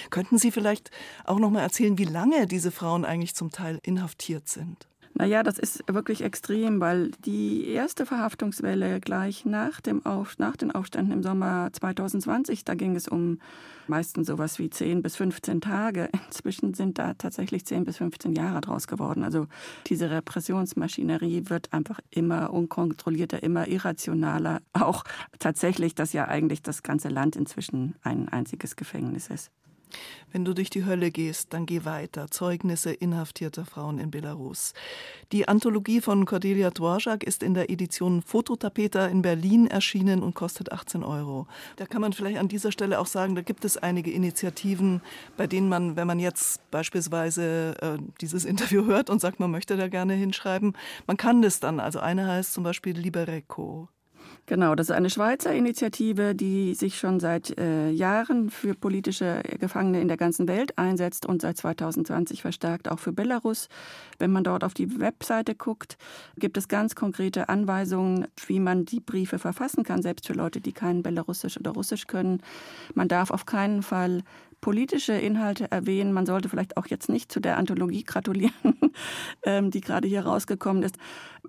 Könnten 0.09 0.37
Sie 0.37 0.51
vielleicht 0.51 0.91
auch 1.25 1.39
noch 1.39 1.49
mal 1.49 1.61
erzählen, 1.61 1.97
wie 1.97 2.05
lange 2.05 2.47
diese 2.47 2.71
Frauen 2.71 3.05
eigentlich 3.05 3.35
zum 3.35 3.51
Teil 3.51 3.79
inhaftiert 3.83 4.47
sind? 4.47 4.87
Naja, 5.15 5.43
das 5.43 5.59
ist 5.59 5.83
wirklich 5.87 6.21
extrem, 6.21 6.79
weil 6.79 7.11
die 7.23 7.67
erste 7.67 8.07
Verhaftungswelle 8.07 8.99
gleich 8.99 9.45
nach, 9.45 9.79
dem 9.79 10.03
Auf, 10.07 10.39
nach 10.39 10.57
den 10.57 10.71
Aufständen 10.71 11.13
im 11.13 11.21
Sommer 11.21 11.69
2020, 11.71 12.65
da 12.65 12.73
ging 12.73 12.95
es 12.95 13.07
um 13.07 13.39
meistens 13.87 14.27
sowas 14.27 14.57
wie 14.57 14.71
10 14.71 15.03
bis 15.03 15.15
15 15.17 15.61
Tage. 15.61 16.09
Inzwischen 16.25 16.73
sind 16.73 16.97
da 16.97 17.13
tatsächlich 17.13 17.63
10 17.65 17.83
bis 17.83 17.97
15 17.97 18.33
Jahre 18.33 18.61
draus 18.61 18.87
geworden. 18.87 19.23
Also 19.23 19.45
diese 19.85 20.09
Repressionsmaschinerie 20.09 21.43
wird 21.47 21.71
einfach 21.73 21.99
immer 22.09 22.51
unkontrollierter, 22.51 23.43
immer 23.43 23.67
irrationaler. 23.67 24.61
Auch 24.73 25.03
tatsächlich, 25.37 25.93
dass 25.93 26.13
ja 26.13 26.27
eigentlich 26.27 26.63
das 26.63 26.81
ganze 26.81 27.09
Land 27.09 27.35
inzwischen 27.35 27.95
ein 28.01 28.29
einziges 28.29 28.75
Gefängnis 28.75 29.27
ist. 29.27 29.51
Wenn 30.31 30.45
du 30.45 30.53
durch 30.53 30.69
die 30.69 30.85
Hölle 30.85 31.11
gehst, 31.11 31.53
dann 31.53 31.65
geh 31.65 31.85
weiter. 31.85 32.29
Zeugnisse 32.29 32.91
inhaftierter 32.91 33.65
Frauen 33.65 33.99
in 33.99 34.11
Belarus. 34.11 34.73
Die 35.31 35.47
Anthologie 35.47 36.01
von 36.01 36.25
Cordelia 36.25 36.71
Dvorak 36.71 37.23
ist 37.23 37.43
in 37.43 37.53
der 37.53 37.69
Edition 37.69 38.21
Fototapeter 38.21 39.09
in 39.09 39.21
Berlin 39.21 39.67
erschienen 39.67 40.23
und 40.23 40.33
kostet 40.33 40.71
18 40.71 41.03
Euro. 41.03 41.47
Da 41.75 41.85
kann 41.85 42.01
man 42.01 42.13
vielleicht 42.13 42.37
an 42.37 42.47
dieser 42.47 42.71
Stelle 42.71 42.99
auch 42.99 43.07
sagen, 43.07 43.35
da 43.35 43.41
gibt 43.41 43.63
es 43.65 43.77
einige 43.77 44.11
Initiativen, 44.11 45.01
bei 45.37 45.47
denen 45.47 45.69
man, 45.69 45.95
wenn 45.95 46.07
man 46.07 46.19
jetzt 46.19 46.69
beispielsweise 46.71 47.75
äh, 47.81 47.97
dieses 48.21 48.45
Interview 48.53 48.85
hört 48.85 49.09
und 49.09 49.21
sagt, 49.21 49.39
man 49.39 49.51
möchte 49.51 49.77
da 49.77 49.87
gerne 49.87 50.13
hinschreiben, 50.13 50.73
man 51.05 51.17
kann 51.17 51.41
das 51.41 51.59
dann. 51.59 51.79
Also 51.79 51.99
eine 51.99 52.27
heißt 52.27 52.53
zum 52.53 52.63
Beispiel 52.63 52.97
Libereco. 52.97 53.89
Genau, 54.45 54.75
das 54.75 54.89
ist 54.89 54.95
eine 54.95 55.09
Schweizer 55.09 55.53
Initiative, 55.53 56.35
die 56.35 56.73
sich 56.73 56.97
schon 56.97 57.21
seit 57.21 57.57
äh, 57.57 57.89
Jahren 57.91 58.49
für 58.49 58.75
politische 58.75 59.41
Gefangene 59.57 60.01
in 60.01 60.09
der 60.09 60.17
ganzen 60.17 60.49
Welt 60.49 60.77
einsetzt 60.77 61.25
und 61.25 61.41
seit 61.41 61.55
2020 61.55 62.41
verstärkt 62.41 62.91
auch 62.91 62.99
für 62.99 63.13
Belarus. 63.13 63.69
Wenn 64.19 64.31
man 64.31 64.43
dort 64.43 64.65
auf 64.65 64.73
die 64.73 64.99
Webseite 64.99 65.55
guckt, 65.55 65.97
gibt 66.35 66.57
es 66.57 66.67
ganz 66.67 66.93
konkrete 66.93 67.47
Anweisungen, 67.47 68.27
wie 68.47 68.59
man 68.59 68.83
die 68.83 68.99
Briefe 68.99 69.39
verfassen 69.39 69.85
kann, 69.85 70.01
selbst 70.01 70.27
für 70.27 70.33
Leute, 70.33 70.59
die 70.59 70.73
kein 70.73 71.03
Belarusisch 71.03 71.57
oder 71.57 71.71
Russisch 71.71 72.07
können. 72.07 72.41
Man 72.95 73.07
darf 73.07 73.31
auf 73.31 73.45
keinen 73.45 73.81
Fall 73.81 74.23
politische 74.63 75.11
Inhalte 75.11 75.69
erwähnen. 75.71 76.13
Man 76.13 76.25
sollte 76.25 76.47
vielleicht 76.47 76.77
auch 76.77 76.87
jetzt 76.87 77.09
nicht 77.09 77.29
zu 77.29 77.41
der 77.41 77.57
Anthologie 77.57 78.03
gratulieren, 78.03 78.53
ähm, 79.43 79.71
die 79.71 79.81
gerade 79.81 80.07
hier 80.07 80.25
rausgekommen 80.25 80.83
ist. 80.83 80.95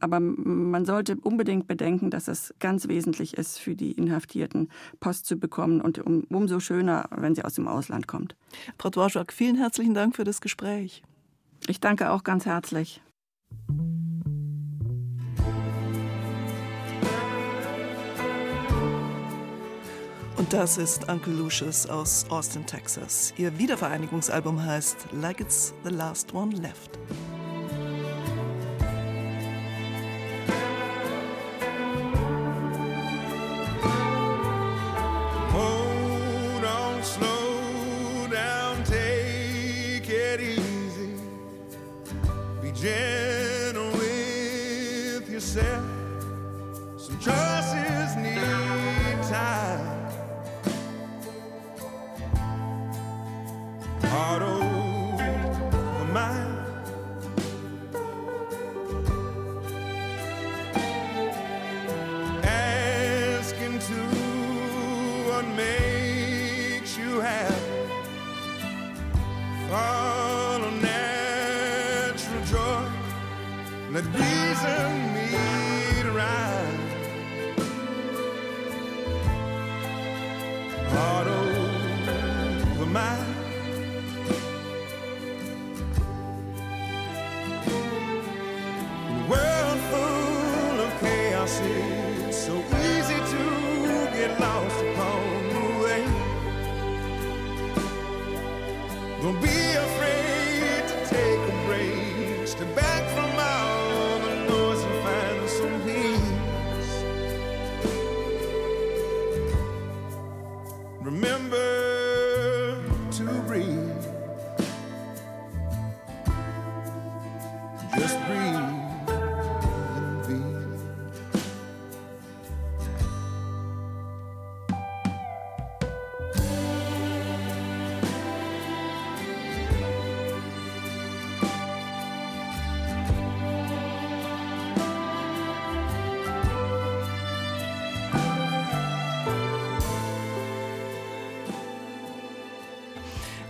Aber 0.00 0.18
man 0.18 0.85
sollte 0.85 1.16
unbedingt 1.23 1.68
bedenken, 1.68 2.11
dass 2.11 2.26
es 2.26 2.52
ganz 2.59 2.88
wesentlich 2.88 3.35
ist, 3.35 3.61
für 3.61 3.76
die 3.76 3.92
Inhaftierten 3.92 4.68
Post 4.99 5.26
zu 5.26 5.37
bekommen 5.37 5.80
und 5.80 6.00
um, 6.00 6.25
umso 6.25 6.59
schöner, 6.59 7.09
wenn 7.14 7.37
sie 7.37 7.44
aus 7.44 7.54
dem 7.54 7.68
Ausland 7.68 8.09
kommt. 8.09 8.35
Frau 8.80 8.90
Dvorak, 8.90 9.33
vielen 9.33 9.56
herzlichen 9.56 9.94
Dank 9.94 10.16
für 10.16 10.25
das 10.25 10.40
Gespräch. 10.40 11.04
Ich 11.68 11.78
danke 11.78 12.11
auch 12.11 12.25
ganz 12.25 12.47
herzlich. 12.47 13.00
Das 20.54 20.78
ist 20.78 21.08
Uncle 21.08 21.32
Lucius 21.32 21.84
aus 21.84 22.26
Austin, 22.28 22.64
Texas. 22.64 23.34
Ihr 23.36 23.58
Wiedervereinigungsalbum 23.58 24.64
heißt 24.64 25.08
Like 25.10 25.40
It's 25.40 25.75
the 25.82 25.90
Last 25.90 26.32
One 26.32 26.54
Left. 26.54 26.97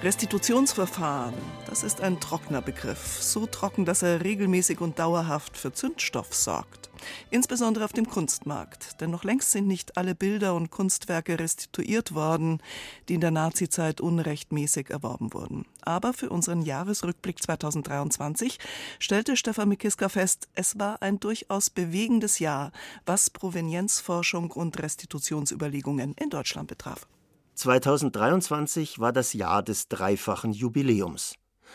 Restitutionsverfahren, 0.05 1.33
das 1.67 1.83
ist 1.83 2.03
ein 2.03 2.21
trockener 2.21 2.61
Begriff, 2.61 3.23
so 3.23 3.47
trocken, 3.47 3.87
dass 3.87 4.03
er 4.03 4.23
regelmäßig 4.23 4.83
und 4.83 4.99
dauerhaft 4.99 5.57
für 5.57 5.73
Zündstoff 5.73 6.35
sorgt. 6.35 6.91
insbesondere 7.31 7.87
auf 7.87 7.95
dem 7.95 8.07
Kunstmarkt. 8.07 9.01
Denn 9.01 9.11
noch 9.11 9.25
längst 9.25 9.51
sind 9.51 9.67
nicht 9.67 9.97
alle 9.97 10.15
Bilder 10.15 10.55
und 10.55 10.71
Kunstwerke 10.71 11.39
restituiert 11.39 12.15
worden, 12.15 12.61
die 13.09 13.15
in 13.15 13.23
der 13.23 13.31
Nazizeit 13.31 14.03
unrechtmäßig 14.03 14.91
erworben 14.91 15.33
wurden. 15.33 15.65
Aber 15.81 16.13
für 16.13 16.29
unseren 16.29 16.61
Jahresrückblick 16.61 17.43
2023 17.43 18.59
stellte 18.99 19.39
Stefan 19.39 19.71
Mikiska 19.71 20.11
fest, 20.11 20.49
es 20.55 20.79
war 20.79 21.01
ein 21.01 21.19
durchaus 21.19 21.71
bewegendes 21.71 22.41
Jahr, 22.41 22.73
was 23.07 23.31
Provenienzforschung 23.31 24.51
und 24.51 24.79
Restitutionsüberlegungen 24.83 26.15
in 26.15 26.29
Deutschland 26.29 26.69
betraf. 26.69 27.07
2023 27.55 28.99
war 28.99 29.13
das 29.13 29.33
Jahr 29.33 29.63
des 29.63 29.89
dreifachen 29.89 30.53
Jubiläums. 30.53 31.35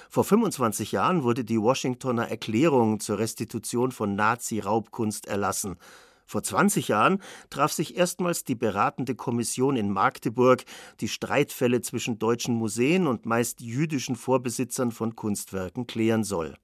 Vor 0.10 0.24
25 0.24 0.92
Jahren 0.92 1.24
wurde 1.24 1.46
die 1.46 1.62
Washingtoner 1.62 2.30
Erklärung 2.30 3.00
zur 3.00 3.20
Restitution 3.20 3.92
von 3.92 4.16
Nazi-Raubkunst 4.16 5.28
erlassen. 5.28 5.78
Vor 6.26 6.44
20 6.44 6.90
Jahren 6.90 7.22
traf 7.50 7.72
sich 7.72 7.98
erstmals 7.98 8.44
die 8.44 8.56
beratende 8.56 9.16
Kommission 9.16 9.78
in 9.78 9.90
Magdeburg, 9.90 10.64
die 11.00 11.08
Streitfälle 11.08 11.82
zwischen 11.82 12.20
deutschen 12.20 12.56
Museen 12.56 13.08
und 13.08 13.26
meist 13.26 13.62
jüdischen 13.62 14.16
Vorbesitzern 14.16 14.92
von 14.92 15.16
Kunstwerken 15.16 15.88
klären 15.88 16.24
soll. 16.24 16.56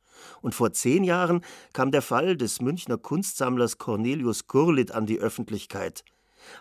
Und 0.42 0.56
vor 0.56 0.74
zehn 0.74 1.04
Jahren 1.04 1.42
kam 1.74 1.92
der 1.92 2.02
Fall 2.02 2.38
des 2.38 2.62
Münchner 2.62 2.98
Kunstsammlers 2.98 3.78
Cornelius 3.78 4.48
Gurlitt 4.48 4.92
an 4.92 5.06
die 5.06 5.20
Öffentlichkeit 5.20 6.04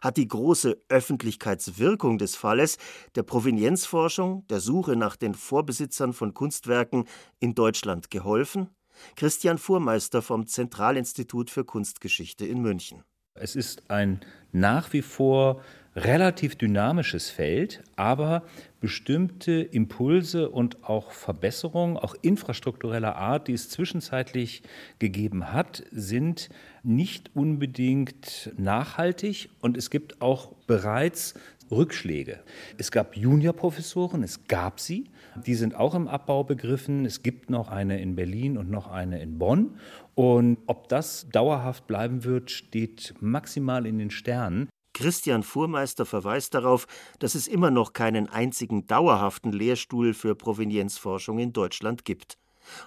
hat 0.02 0.16
die 0.16 0.28
große 0.28 0.76
Öffentlichkeitswirkung 0.88 2.18
des 2.18 2.36
Falles 2.36 2.78
der 3.14 3.22
Provenienzforschung, 3.22 4.46
der 4.48 4.60
Suche 4.60 4.96
nach 4.96 5.16
den 5.16 5.34
Vorbesitzern 5.34 6.12
von 6.12 6.34
Kunstwerken 6.34 7.04
in 7.40 7.54
Deutschland 7.54 8.10
geholfen? 8.10 8.68
Christian 9.16 9.58
Fuhrmeister 9.58 10.22
vom 10.22 10.46
Zentralinstitut 10.46 11.50
für 11.50 11.64
Kunstgeschichte 11.64 12.46
in 12.46 12.60
München. 12.62 13.02
Es 13.34 13.56
ist 13.56 13.90
ein 13.90 14.20
nach 14.52 14.92
wie 14.92 15.02
vor 15.02 15.60
relativ 15.96 16.56
dynamisches 16.56 17.30
Feld, 17.30 17.82
aber 17.96 18.42
bestimmte 18.80 19.52
Impulse 19.52 20.50
und 20.50 20.84
auch 20.84 21.12
Verbesserungen, 21.12 21.96
auch 21.96 22.14
infrastruktureller 22.20 23.16
Art, 23.16 23.48
die 23.48 23.52
es 23.52 23.70
zwischenzeitlich 23.70 24.62
gegeben 24.98 25.52
hat, 25.52 25.84
sind 25.90 26.48
nicht 26.82 27.30
unbedingt 27.34 28.52
nachhaltig 28.56 29.50
und 29.60 29.76
es 29.76 29.90
gibt 29.90 30.20
auch 30.20 30.52
bereits 30.66 31.34
Rückschläge. 31.70 32.40
Es 32.76 32.90
gab 32.90 33.16
Juniorprofessoren, 33.16 34.22
es 34.22 34.46
gab 34.48 34.80
sie, 34.80 35.08
die 35.46 35.54
sind 35.54 35.74
auch 35.74 35.94
im 35.94 36.08
Abbau 36.08 36.44
begriffen. 36.44 37.04
Es 37.04 37.22
gibt 37.22 37.50
noch 37.50 37.68
eine 37.68 38.00
in 38.00 38.14
Berlin 38.14 38.56
und 38.56 38.70
noch 38.70 38.90
eine 38.90 39.20
in 39.20 39.38
Bonn. 39.38 39.78
Und 40.14 40.58
ob 40.66 40.88
das 40.88 41.28
dauerhaft 41.30 41.86
bleiben 41.86 42.24
wird, 42.24 42.50
steht 42.50 43.14
maximal 43.20 43.86
in 43.86 43.98
den 43.98 44.10
Sternen. 44.10 44.68
Christian 44.94 45.42
Fuhrmeister 45.42 46.06
verweist 46.06 46.54
darauf, 46.54 46.86
dass 47.18 47.34
es 47.34 47.46
immer 47.46 47.70
noch 47.70 47.92
keinen 47.92 48.28
einzigen 48.28 48.86
dauerhaften 48.86 49.52
Lehrstuhl 49.52 50.14
für 50.14 50.34
Provenienzforschung 50.34 51.38
in 51.38 51.52
Deutschland 51.52 52.06
gibt. 52.06 52.38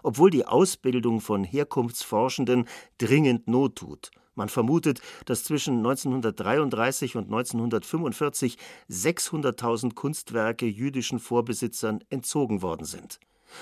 Obwohl 0.02 0.32
die 0.32 0.46
Ausbildung 0.46 1.22
von 1.22 1.44
Herkunftsforschenden 1.44 2.68
dringend 2.98 3.48
Not 3.48 3.76
tut. 3.76 4.10
Man 4.34 4.50
vermutet, 4.50 5.02
dass 5.26 5.44
zwischen 5.44 5.78
1933 5.78 7.16
und 7.16 7.26
1945 7.26 8.58
600.000 8.90 9.94
Kunstwerke 9.94 10.66
jüdischen 10.66 11.20
Vorbesitzern 11.20 12.04
entzogen 12.10 12.62
worden 12.62 12.86
sind. 12.86 13.20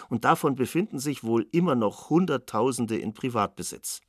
Und 0.09 0.25
davon 0.25 0.55
befinden 0.55 0.99
sich 0.99 1.23
wohl 1.23 1.47
immer 1.51 1.75
noch 1.75 2.09
Hunderttausende 2.09 2.97
in 2.97 3.13
Privatbesitz. 3.13 4.01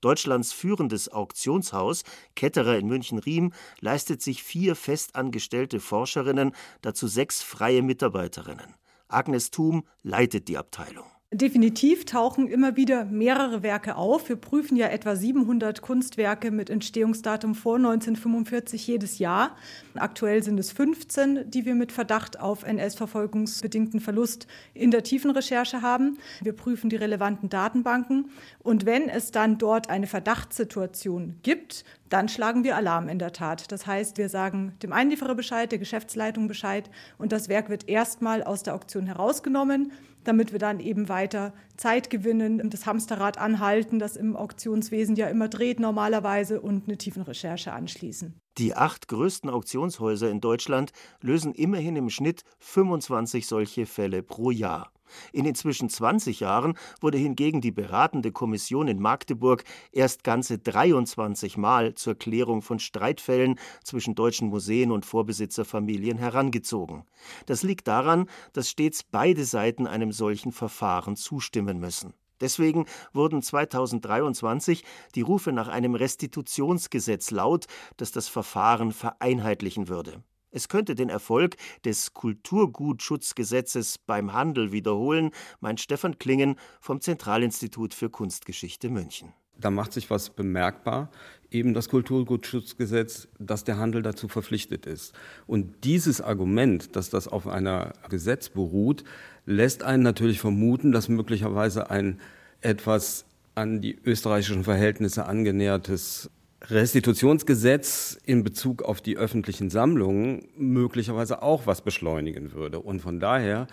Deutschlands 0.00 0.52
führendes 0.52 1.08
Auktionshaus, 1.10 2.04
Ketterer 2.34 2.78
in 2.78 2.86
München-Riem, 2.86 3.52
leistet 3.80 4.22
sich 4.22 4.42
vier 4.42 4.76
festangestellte 4.76 5.80
Forscherinnen, 5.80 6.54
dazu 6.82 7.06
sechs 7.06 7.42
freie 7.42 7.82
Mitarbeiterinnen. 7.82 8.74
Agnes 9.08 9.50
Thum 9.50 9.84
leitet 10.02 10.48
die 10.48 10.58
Abteilung. 10.58 11.06
Definitiv 11.32 12.06
tauchen 12.06 12.48
immer 12.48 12.74
wieder 12.74 13.04
mehrere 13.04 13.62
Werke 13.62 13.94
auf. 13.94 14.28
Wir 14.28 14.34
prüfen 14.34 14.76
ja 14.76 14.88
etwa 14.88 15.14
700 15.14 15.80
Kunstwerke 15.80 16.50
mit 16.50 16.70
Entstehungsdatum 16.70 17.54
vor 17.54 17.76
1945 17.76 18.84
jedes 18.88 19.20
Jahr. 19.20 19.54
Aktuell 19.94 20.42
sind 20.42 20.58
es 20.58 20.72
15, 20.72 21.48
die 21.48 21.64
wir 21.66 21.76
mit 21.76 21.92
Verdacht 21.92 22.40
auf 22.40 22.64
NS-verfolgungsbedingten 22.64 24.00
Verlust 24.00 24.48
in 24.74 24.90
der 24.90 25.04
Tiefenrecherche 25.04 25.82
haben. 25.82 26.18
Wir 26.40 26.52
prüfen 26.52 26.90
die 26.90 26.96
relevanten 26.96 27.48
Datenbanken. 27.48 28.32
Und 28.58 28.84
wenn 28.84 29.08
es 29.08 29.30
dann 29.30 29.56
dort 29.56 29.88
eine 29.88 30.08
Verdachtssituation 30.08 31.36
gibt, 31.44 31.84
dann 32.08 32.28
schlagen 32.28 32.64
wir 32.64 32.74
Alarm 32.74 33.08
in 33.08 33.20
der 33.20 33.32
Tat. 33.32 33.70
Das 33.70 33.86
heißt, 33.86 34.18
wir 34.18 34.28
sagen 34.28 34.74
dem 34.82 34.92
Einlieferer 34.92 35.36
Bescheid, 35.36 35.70
der 35.70 35.78
Geschäftsleitung 35.78 36.48
Bescheid 36.48 36.90
und 37.18 37.30
das 37.30 37.48
Werk 37.48 37.68
wird 37.68 37.88
erstmal 37.88 38.42
aus 38.42 38.64
der 38.64 38.74
Auktion 38.74 39.06
herausgenommen 39.06 39.92
damit 40.24 40.52
wir 40.52 40.58
dann 40.58 40.80
eben 40.80 41.08
weiter 41.08 41.52
Zeit 41.76 42.10
gewinnen, 42.10 42.70
das 42.70 42.86
Hamsterrad 42.86 43.38
anhalten, 43.38 43.98
das 43.98 44.16
im 44.16 44.36
Auktionswesen 44.36 45.16
ja 45.16 45.28
immer 45.28 45.48
dreht 45.48 45.80
normalerweise 45.80 46.60
und 46.60 46.88
eine 46.88 46.98
Tiefenrecherche 46.98 47.72
anschließen. 47.72 48.40
Die 48.58 48.74
acht 48.74 49.08
größten 49.08 49.48
Auktionshäuser 49.48 50.30
in 50.30 50.40
Deutschland 50.40 50.92
lösen 51.20 51.52
immerhin 51.54 51.96
im 51.96 52.10
Schnitt 52.10 52.42
25 52.58 53.46
solche 53.46 53.86
Fälle 53.86 54.22
pro 54.22 54.50
Jahr. 54.50 54.92
In 55.32 55.44
inzwischen 55.44 55.88
20 55.88 56.40
Jahren 56.40 56.74
wurde 57.00 57.18
hingegen 57.18 57.60
die 57.60 57.72
beratende 57.72 58.32
Kommission 58.32 58.88
in 58.88 59.00
Magdeburg 59.00 59.64
erst 59.92 60.24
ganze 60.24 60.58
23 60.58 61.56
Mal 61.56 61.94
zur 61.94 62.14
Klärung 62.14 62.62
von 62.62 62.78
Streitfällen 62.78 63.58
zwischen 63.84 64.14
deutschen 64.14 64.48
Museen 64.48 64.90
und 64.90 65.06
Vorbesitzerfamilien 65.06 66.18
herangezogen. 66.18 67.04
Das 67.46 67.62
liegt 67.62 67.88
daran, 67.88 68.26
dass 68.52 68.70
stets 68.70 69.02
beide 69.02 69.44
Seiten 69.44 69.86
einem 69.86 70.12
solchen 70.12 70.52
Verfahren 70.52 71.16
zustimmen 71.16 71.78
müssen. 71.78 72.14
Deswegen 72.40 72.86
wurden 73.12 73.42
2023 73.42 74.84
die 75.14 75.20
Rufe 75.20 75.52
nach 75.52 75.68
einem 75.68 75.94
Restitutionsgesetz 75.94 77.30
laut, 77.30 77.66
das 77.96 78.12
das 78.12 78.28
Verfahren 78.28 78.92
vereinheitlichen 78.92 79.88
würde. 79.88 80.22
Es 80.50 80.68
könnte 80.68 80.94
den 80.94 81.08
Erfolg 81.08 81.56
des 81.84 82.12
Kulturgutschutzgesetzes 82.12 83.98
beim 83.98 84.32
Handel 84.32 84.72
wiederholen, 84.72 85.30
meint 85.60 85.80
Stefan 85.80 86.18
Klingen 86.18 86.56
vom 86.80 87.00
Zentralinstitut 87.00 87.94
für 87.94 88.10
Kunstgeschichte 88.10 88.90
München. 88.90 89.32
Da 89.60 89.70
macht 89.70 89.92
sich 89.92 90.08
was 90.10 90.30
bemerkbar, 90.30 91.10
eben 91.50 91.74
das 91.74 91.88
Kulturgutschutzgesetz, 91.88 93.28
dass 93.38 93.64
der 93.64 93.76
Handel 93.76 94.02
dazu 94.02 94.26
verpflichtet 94.26 94.86
ist. 94.86 95.14
Und 95.46 95.84
dieses 95.84 96.20
Argument, 96.20 96.96
dass 96.96 97.10
das 97.10 97.28
auf 97.28 97.46
einer 97.46 97.92
Gesetz 98.08 98.48
beruht, 98.48 99.04
lässt 99.44 99.82
einen 99.82 100.02
natürlich 100.02 100.40
vermuten, 100.40 100.92
dass 100.92 101.08
möglicherweise 101.08 101.90
ein 101.90 102.20
etwas 102.62 103.26
an 103.54 103.80
die 103.80 103.98
österreichischen 104.04 104.64
Verhältnisse 104.64 105.26
angenähertes 105.26 106.30
Restitutionsgesetz 106.62 108.18
in 108.24 108.44
Bezug 108.44 108.82
auf 108.82 109.00
die 109.00 109.16
öffentlichen 109.16 109.70
Sammlungen 109.70 110.48
möglicherweise 110.56 111.42
auch 111.42 111.66
was 111.66 111.82
beschleunigen 111.82 112.52
würde. 112.52 112.80
Und 112.80 113.00
von 113.00 113.18
daher 113.18 113.66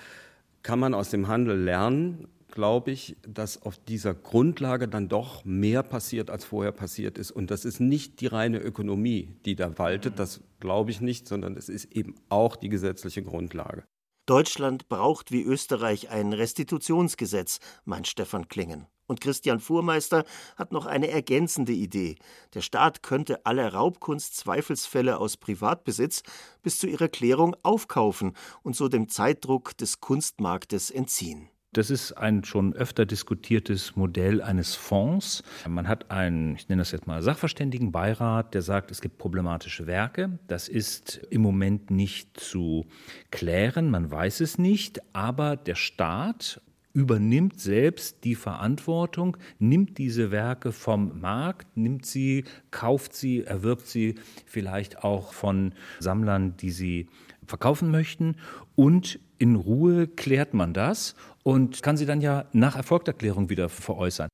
kann 0.64 0.80
man 0.80 0.94
aus 0.94 1.10
dem 1.10 1.28
Handel 1.28 1.60
lernen, 1.60 2.28
glaube 2.50 2.92
ich, 2.92 3.18
dass 3.28 3.62
auf 3.62 3.78
dieser 3.78 4.14
Grundlage 4.14 4.88
dann 4.88 5.10
doch 5.10 5.46
mehr 5.46 5.84
passiert, 5.84 6.30
als 6.30 6.46
vorher 6.46 6.72
passiert 6.72 7.18
ist. 7.18 7.32
Und 7.32 7.52
das 7.52 7.66
ist 7.66 7.80
nicht 7.80 8.22
die 8.22 8.28
reine 8.28 8.60
Ökonomie, 8.60 9.36
die 9.46 9.56
da 9.56 9.78
waltet, 9.78 10.18
das 10.18 10.42
glaube 10.60 10.92
ich 10.92 11.02
nicht, 11.02 11.28
sondern 11.28 11.56
es 11.56 11.70
ist 11.70 11.92
eben 11.92 12.16
auch 12.30 12.56
die 12.56 12.70
gesetzliche 12.70 13.22
Grundlage. 13.22 13.84
Deutschland 14.26 14.90
braucht 14.90 15.32
wie 15.32 15.44
Österreich 15.44 16.10
ein 16.10 16.34
Restitutionsgesetz, 16.34 17.60
meint 17.86 18.08
Stefan 18.08 18.48
Klingen. 18.48 18.88
Und 19.08 19.22
Christian 19.22 19.60
Fuhrmeister 19.60 20.26
hat 20.58 20.72
noch 20.72 20.86
eine 20.86 21.10
ergänzende 21.10 21.72
Idee. 21.72 22.16
Der 22.54 22.62
Staat 22.62 23.02
könnte 23.04 23.46
alle 23.46 23.72
Raubkunst-Zweifelsfälle 23.72 25.18
aus 25.18 25.38
Privatbesitz 25.38 26.24
bis 26.62 26.78
zu 26.78 26.88
ihrer 26.88 27.08
Klärung 27.08 27.56
aufkaufen 27.64 28.34
und 28.64 28.76
so 28.76 28.90
dem 28.90 29.08
Zeitdruck 29.08 29.78
des 29.78 30.02
Kunstmarktes 30.02 30.92
entziehen. 30.92 31.50
Das 31.74 31.92
ist 31.92 32.14
ein 32.14 32.44
schon 32.44 32.74
öfter 32.74 33.06
diskutiertes 33.06 33.96
Modell 33.96 34.42
eines 34.42 34.74
Fonds. 34.76 35.44
Man 35.68 35.88
hat 35.88 36.10
einen, 36.10 36.56
ich 36.56 36.68
nenne 36.70 36.82
das 36.82 36.92
jetzt 36.92 37.08
mal 37.08 37.22
Sachverständigenbeirat, 37.22 38.54
der 38.54 38.62
sagt, 38.62 38.90
es 38.90 39.00
gibt 39.00 39.18
problematische 39.18 39.86
Werke. 39.86 40.40
Das 40.48 40.70
ist 40.70 41.18
im 41.30 41.42
Moment 41.42 41.92
nicht 41.92 42.40
zu 42.40 42.88
klären, 43.32 43.92
man 43.92 44.10
weiß 44.10 44.40
es 44.40 44.58
nicht, 44.58 45.02
aber 45.14 45.56
der 45.56 45.76
Staat 45.76 46.62
übernimmt 46.98 47.60
selbst 47.60 48.24
die 48.24 48.34
Verantwortung, 48.34 49.38
nimmt 49.60 50.00
diese 50.00 50.32
Werke 50.32 50.72
vom 50.72 51.22
Markt, 51.22 51.78
nimmt 51.78 52.08
sie, 52.08 52.44
kauft 52.72 53.14
sie, 53.14 53.44
erwirbt 53.44 53.86
sie 53.86 54.16
vielleicht 54.48 55.04
auch 55.04 55.32
von 55.32 55.76
Sammlern, 56.00 56.58
die 56.58 56.72
sie 56.72 57.08
verkaufen 57.46 57.92
möchten 57.92 58.38
und 58.76 59.20
in 59.38 59.56
Ruhe 59.56 60.08
klärt 60.08 60.56
man 60.56 60.74
das 60.74 61.14
und 61.44 61.84
kann 61.84 61.98
sie 61.98 62.08
dann 62.08 62.20
ja 62.20 62.46
nach 62.52 62.76
Erfolgterklärung 62.76 63.52
wieder 63.52 63.70
veräußern. 63.70 64.30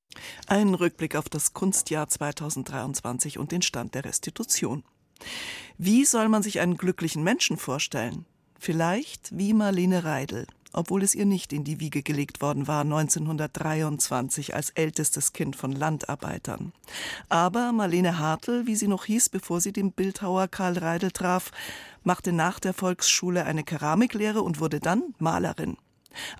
Ein 0.47 0.73
Rückblick 0.73 1.17
auf 1.17 1.27
das 1.27 1.51
Kunstjahr 1.51 2.07
2023 2.07 3.39
und 3.39 3.51
den 3.51 3.61
Stand 3.61 3.93
der 3.93 4.05
Restitution. 4.05 4.85
Wie 5.77 6.05
soll 6.05 6.29
man 6.29 6.43
sich 6.43 6.61
einen 6.61 6.77
glücklichen 6.77 7.23
Menschen 7.23 7.57
vorstellen? 7.57 8.23
Vielleicht 8.57 9.37
wie 9.37 9.53
Marlene 9.53 10.05
Reidel, 10.05 10.47
obwohl 10.73 11.03
es 11.03 11.15
ihr 11.15 11.25
nicht 11.25 11.53
in 11.53 11.63
die 11.63 11.79
Wiege 11.79 12.03
gelegt 12.03 12.41
worden 12.41 12.67
war 12.67 12.81
1923 12.81 14.53
als 14.53 14.71
ältestes 14.71 15.33
Kind 15.33 15.55
von 15.55 15.71
Landarbeitern. 15.71 16.73
Aber 17.29 17.71
Marlene 17.71 18.19
Hartl, 18.19 18.67
wie 18.67 18.75
sie 18.75 18.87
noch 18.87 19.05
hieß, 19.05 19.29
bevor 19.29 19.61
sie 19.61 19.71
den 19.71 19.91
Bildhauer 19.91 20.47
Karl 20.47 20.77
Reidel 20.77 21.11
traf, 21.11 21.51
machte 22.03 22.33
nach 22.33 22.59
der 22.59 22.73
Volksschule 22.73 23.45
eine 23.45 23.63
Keramiklehre 23.63 24.41
und 24.41 24.59
wurde 24.59 24.79
dann 24.79 25.13
Malerin. 25.19 25.77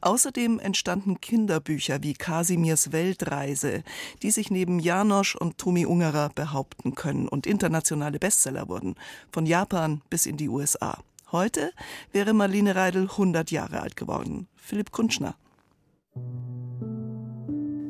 Außerdem 0.02 0.60
entstanden 0.60 1.20
Kinderbücher 1.20 2.04
wie 2.04 2.14
Kasimirs 2.14 2.92
Weltreise, 2.92 3.84
die 4.22 4.32
sich 4.32 4.52
neben 4.52 4.80
Janosch 4.80 5.36
und 5.36 5.58
Tomi 5.58 5.86
Ungerer 5.86 6.30
behaupten 6.30 6.96
können 6.96 7.28
und 7.28 7.48
internationale 7.48 8.20
Bestseller 8.20 8.68
wurden, 8.68 8.96
von 9.32 9.46
Japan 9.46 10.02
bis 10.10 10.26
in 10.26 10.38
die 10.38 10.50
USA. 10.50 11.00
Heute 11.34 11.72
wäre 12.12 12.32
Marlene 12.36 12.76
Reidel 12.76 13.10
100 13.10 13.50
Jahre 13.50 13.82
alt 13.82 13.96
geworden. 13.96 14.48
Philipp 14.56 14.92
Kunschner. 14.92 15.34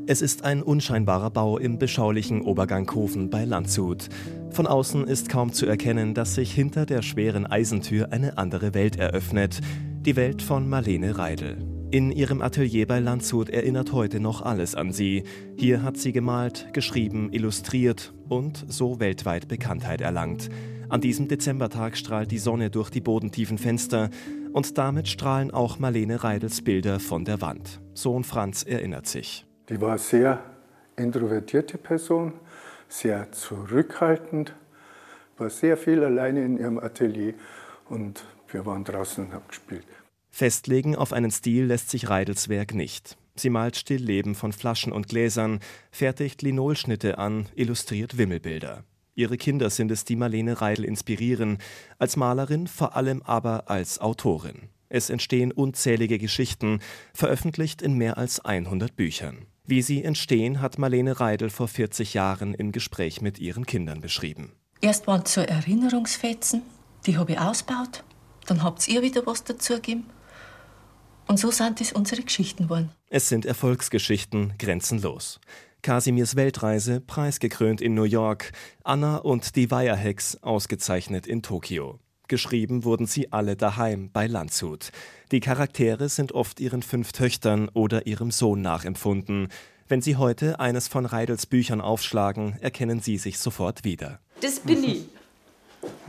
Es 0.08 0.21
ist 0.21 0.45
ein 0.45 0.63
unscheinbarer 0.63 1.29
Bau 1.29 1.58
im 1.58 1.77
beschaulichen 1.77 2.41
Oberganghofen 2.41 3.29
bei 3.29 3.43
Landshut. 3.43 4.08
Von 4.51 4.65
außen 4.65 5.06
ist 5.06 5.27
kaum 5.27 5.51
zu 5.51 5.65
erkennen, 5.65 6.13
dass 6.13 6.36
sich 6.36 6.53
hinter 6.53 6.86
der 6.86 7.01
schweren 7.01 7.45
Eisentür 7.45 8.13
eine 8.13 8.38
andere 8.38 8.73
Welt 8.73 8.95
eröffnet. 8.95 9.60
Die 10.06 10.15
Welt 10.15 10.41
von 10.41 10.69
Marlene 10.69 11.17
Reidel. 11.17 11.72
In 11.93 12.12
ihrem 12.12 12.41
Atelier 12.41 12.88
bei 12.88 12.97
Landshut 12.97 13.49
erinnert 13.49 13.91
heute 13.91 14.19
noch 14.19 14.41
alles 14.41 14.73
an 14.73 14.91
sie. 14.91 15.25
Hier 15.58 15.84
hat 15.84 15.95
sie 15.95 16.12
gemalt, 16.12 16.73
geschrieben, 16.73 17.32
illustriert 17.32 18.15
und 18.27 18.65
so 18.67 18.99
weltweit 18.99 19.47
Bekanntheit 19.47 20.01
erlangt. 20.01 20.49
An 20.89 21.01
diesem 21.01 21.27
Dezembertag 21.27 21.95
strahlt 21.95 22.32
die 22.32 22.39
Sonne 22.39 22.71
durch 22.71 22.89
die 22.89 22.99
bodentiefen 22.99 23.60
Fenster 23.60 24.10
und 24.53 24.79
damit 24.79 25.08
strahlen 25.08 25.51
auch 25.51 25.77
Marlene 25.77 26.23
Reidels 26.23 26.63
Bilder 26.63 26.99
von 26.99 27.25
der 27.25 27.41
Wand. 27.41 27.79
Sohn 27.93 28.23
Franz 28.23 28.63
erinnert 28.63 29.06
sich. 29.06 29.45
Die 29.69 29.79
war 29.79 29.99
sehr 29.99 30.43
introvertierte 30.95 31.77
Person, 31.77 32.34
sehr 32.88 33.32
zurückhaltend, 33.32 34.56
war 35.38 35.51
sehr 35.51 35.77
viel 35.77 36.03
alleine 36.03 36.43
in 36.43 36.58
ihrem 36.58 36.79
Atelier 36.79 37.36
und 37.88 38.25
wir 38.47 38.65
waren 38.65 38.84
draußen 38.84 39.25
und 39.25 39.34
haben 39.34 39.47
gespielt. 39.47 39.86
Festlegen 40.36 40.96
auf 40.96 41.13
einen 41.13 41.30
Stil 41.30 41.65
lässt 41.65 41.91
sich 41.91 42.10
Reidels 42.10 42.50
Werk 42.50 42.74
nicht. 42.74 43.17
Sie 43.36 43.52
malt 43.52 43.78
Stillleben 43.78 44.34
von 44.34 44.52
Flaschen 44.52 44.91
und 44.91 45.08
Gläsern, 45.08 45.60
fertigt 45.91 46.41
Linolschnitte 46.41 47.19
an, 47.19 47.50
illustriert 47.54 48.17
Wimmelbilder. 48.17 48.84
Ihre 49.13 49.38
Kinder 49.38 49.69
sind 49.69 49.91
es, 49.91 50.06
die 50.06 50.15
Marlene 50.15 50.60
Reidel 50.60 50.86
inspirieren, 50.86 51.60
als 52.00 52.15
Malerin, 52.15 52.65
vor 52.65 52.96
allem 52.96 53.22
aber 53.22 53.69
als 53.69 54.02
Autorin. 54.02 54.69
Es 54.89 55.12
entstehen 55.12 55.52
unzählige 55.52 56.17
Geschichten, 56.17 56.80
veröffentlicht 57.13 57.84
in 57.84 57.93
mehr 57.93 58.17
als 58.17 58.39
100 58.39 58.96
Büchern. 58.96 59.46
Wie 59.65 59.84
sie 59.84 60.04
entstehen, 60.04 60.62
hat 60.62 60.80
Marlene 60.80 61.19
Reidel 61.19 61.52
vor 61.52 61.67
40 61.67 62.15
Jahren 62.15 62.56
im 62.56 62.72
Gespräch 62.72 63.22
mit 63.22 63.38
ihren 63.38 63.67
Kindern 63.67 64.02
beschrieben. 64.02 64.54
Erst 64.82 65.06
waren 65.06 65.28
so 65.28 65.41
Erinnerungsfetzen, 65.41 66.63
die 67.06 67.17
habe 67.19 67.34
ich 67.34 67.39
ausgebaut. 67.39 68.04
Dann 68.48 68.63
habt 68.63 68.88
ihr 68.88 69.04
wieder 69.04 69.28
was 69.28 69.43
dazugegeben. 69.43 70.06
Und 71.27 71.39
so 71.39 71.51
sind 71.51 71.81
es 71.81 71.93
unsere 71.93 72.21
Geschichten 72.21 72.63
geworden. 72.63 72.91
Es 73.09 73.29
sind 73.29 73.45
Erfolgsgeschichten 73.45 74.53
grenzenlos. 74.57 75.39
Kasimirs 75.81 76.36
Weltreise 76.36 77.01
preisgekrönt 77.01 77.81
in 77.81 77.93
New 77.93 78.03
York, 78.03 78.51
Anna 78.83 79.17
und 79.17 79.55
die 79.55 79.69
Weiherhex 79.69 80.38
ausgezeichnet 80.41 81.27
in 81.27 81.41
Tokio. 81.41 81.99
Geschrieben 82.29 82.86
wurden 82.86 83.05
sie 83.05 83.33
alle 83.33 83.57
daheim 83.57 84.09
bei 84.12 84.27
Landshut. 84.27 84.91
Die 85.31 85.41
Charaktere 85.41 86.07
sind 86.07 86.31
oft 86.31 86.59
ihren 86.59 86.81
fünf 86.81 87.12
Töchtern 87.12 87.69
oder 87.73 88.07
ihrem 88.07 88.31
Sohn 88.31 88.62
nachempfunden. 88.62 89.49
Wenn 89.89 90.01
Sie 90.01 90.15
heute 90.15 90.59
eines 90.59 90.88
von 90.88 91.05
Reidels 91.05 91.45
Büchern 91.45 91.81
aufschlagen, 91.81 92.57
erkennen 92.62 93.01
Sie 93.01 93.17
sich 93.17 93.38
sofort 93.38 93.83
wieder. 93.83 94.19
Das 94.39 94.62
bin 94.62 94.83
ich. 94.83 95.05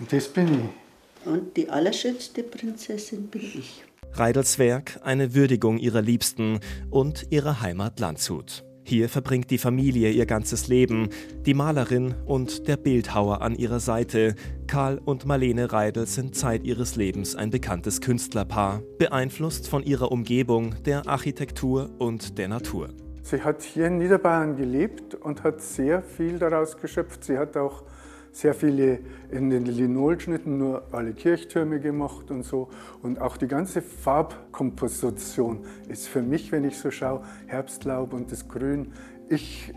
Das 0.09 0.29
bin 0.29 0.55
ich. 0.55 1.27
Und 1.27 1.57
die 1.57 1.69
allerschönste 1.69 2.45
Prinzessin 2.45 3.27
bin 3.27 3.43
ich. 3.43 3.83
Reidels 4.17 4.61
Werk 4.61 5.01
eine 5.03 5.35
Würdigung 5.35 5.77
ihrer 5.77 6.01
Liebsten 6.01 6.61
und 6.89 7.27
ihrer 7.31 7.61
Heimat 7.61 7.99
Landshut. 7.99 8.65
Hier 8.85 9.09
verbringt 9.09 9.51
die 9.51 9.59
Familie 9.59 10.11
ihr 10.11 10.25
ganzes 10.25 10.69
Leben, 10.69 11.09
die 11.45 11.55
Malerin 11.55 12.15
und 12.25 12.69
der 12.69 12.77
Bildhauer 12.77 13.43
an 13.43 13.57
ihrer 13.57 13.81
Seite. 13.81 14.37
Karl 14.69 14.99
und 15.05 15.27
Marlene 15.27 15.73
Reidel 15.73 16.07
sind 16.07 16.37
Zeit 16.37 16.63
ihres 16.63 16.95
Lebens 16.95 17.35
ein 17.35 17.51
bekanntes 17.51 18.01
Künstlerpaar, 18.01 18.83
beeinflusst 18.99 19.69
von 19.69 19.83
ihrer 19.83 20.13
Umgebung, 20.13 20.77
der 20.85 21.09
Architektur 21.09 21.91
und 21.99 22.39
der 22.39 22.47
Natur. 22.47 22.91
Sie 23.23 23.43
hat 23.43 23.63
hier 23.63 23.87
in 23.87 23.99
Niederbayern 23.99 24.55
gelebt 24.55 25.17
und 25.17 25.43
hat 25.43 25.61
sehr 25.61 26.03
viel 26.03 26.39
daraus 26.39 26.77
geschöpft. 26.77 27.25
Sie 27.25 27.37
hat 27.37 27.57
auch 27.57 27.83
sehr 28.35 28.53
viele 28.53 28.99
in 29.31 29.49
den 29.49 29.65
Linolschnitten 29.65 30.59
nur 30.59 30.83
alle 30.93 31.13
Kirchtürme 31.13 31.79
gemacht 31.79 32.31
und 32.31 32.43
so. 32.43 32.69
Und 33.01 33.21
auch 33.21 33.37
die 33.37 33.47
ganze 33.47 33.81
Farbkomposition 33.81 35.65
ist 35.89 36.09
für 36.09 36.21
mich, 36.21 36.51
wenn 36.51 36.65
ich 36.65 36.77
so 36.77 36.91
schaue, 36.91 37.23
Herbstlaub 37.47 38.13
und 38.13 38.33
das 38.33 38.49
Grün. 38.49 38.93
Ich 39.29 39.73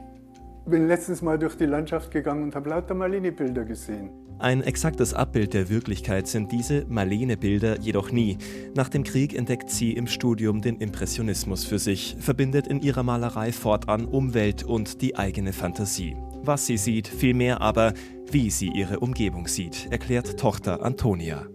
bin 0.66 0.88
letztens 0.88 1.22
mal 1.22 1.38
durch 1.38 1.56
die 1.56 1.66
Landschaft 1.66 2.10
gegangen 2.12 2.44
und 2.44 2.56
habe 2.56 2.70
lauter 2.70 2.96
Marlene-Bilder 2.96 3.64
gesehen. 3.64 4.10
Ein 4.40 4.62
exaktes 4.62 5.14
Abbild 5.14 5.54
der 5.54 5.70
Wirklichkeit 5.70 6.28
sind 6.28 6.52
diese 6.52 6.86
Marlene-Bilder 6.88 7.80
jedoch 7.80 8.12
nie. 8.12 8.38
Nach 8.76 8.90
dem 8.90 9.04
Krieg 9.04 9.36
entdeckt 9.36 9.70
sie 9.70 9.94
im 9.94 10.08
Studium 10.08 10.62
den 10.62 10.78
Impressionismus 10.78 11.64
für 11.64 11.80
sich, 11.80 12.18
verbindet 12.20 12.68
in 12.68 12.82
ihrer 12.82 13.04
Malerei 13.04 13.52
fortan 13.52 14.06
Umwelt 14.06 14.64
und 14.64 15.02
die 15.02 15.16
eigene 15.16 15.54
Fantasie. 15.54 16.16
Was 16.48 16.66
sie 16.66 16.78
sieht, 16.78 17.10
vielmehr 17.10 17.60
aber, 17.60 17.94
wie 18.32 18.50
sie 18.50 18.70
ihre 18.70 19.02
Umgebung 19.02 19.48
sieht, 19.48 19.92
erklärt 19.92 20.40
Tochter 20.40 20.82
Antonia. 20.82 21.46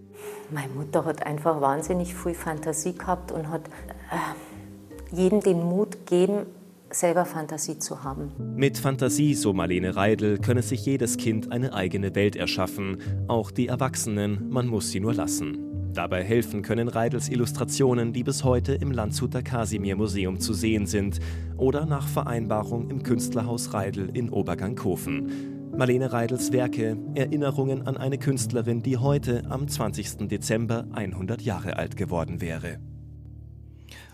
Meine 0.50 0.70
Mutter 0.74 1.06
hat 1.06 1.24
einfach 1.24 1.62
wahnsinnig 1.62 2.14
viel 2.14 2.34
Fantasie 2.34 2.92
gehabt 2.92 3.32
und 3.32 3.48
hat 3.48 3.68
äh, 3.68 5.16
jedem 5.16 5.40
den 5.40 5.62
Mut 5.62 6.04
gegeben, 6.04 6.44
selber 6.90 7.24
Fantasie 7.24 7.78
zu 7.78 8.04
haben. 8.04 8.32
Mit 8.54 8.76
Fantasie, 8.76 9.32
so 9.32 9.54
Marlene 9.54 9.96
Reidel, 9.96 10.36
könne 10.36 10.60
sich 10.60 10.84
jedes 10.84 11.16
Kind 11.16 11.50
eine 11.52 11.72
eigene 11.72 12.14
Welt 12.14 12.36
erschaffen, 12.36 12.98
auch 13.28 13.50
die 13.50 13.68
Erwachsenen, 13.68 14.50
man 14.50 14.66
muss 14.66 14.90
sie 14.90 15.00
nur 15.00 15.14
lassen. 15.14 15.71
Dabei 15.94 16.24
helfen 16.24 16.62
können 16.62 16.88
Reidels 16.88 17.28
Illustrationen, 17.28 18.14
die 18.14 18.24
bis 18.24 18.44
heute 18.44 18.72
im 18.72 18.92
Landshuter 18.92 19.42
Kasimir 19.42 19.94
Museum 19.94 20.40
zu 20.40 20.54
sehen 20.54 20.86
sind 20.86 21.20
oder 21.58 21.84
nach 21.84 22.08
Vereinbarung 22.08 22.88
im 22.88 23.02
Künstlerhaus 23.02 23.74
Reidel 23.74 24.08
in 24.16 24.30
Oberganghofen. 24.30 25.72
Marlene 25.76 26.10
Reidels 26.10 26.50
Werke, 26.50 26.96
Erinnerungen 27.14 27.86
an 27.86 27.98
eine 27.98 28.16
Künstlerin, 28.16 28.82
die 28.82 28.96
heute 28.96 29.44
am 29.50 29.68
20. 29.68 30.28
Dezember 30.28 30.86
100 30.92 31.42
Jahre 31.42 31.76
alt 31.76 31.96
geworden 31.96 32.40
wäre. 32.40 32.78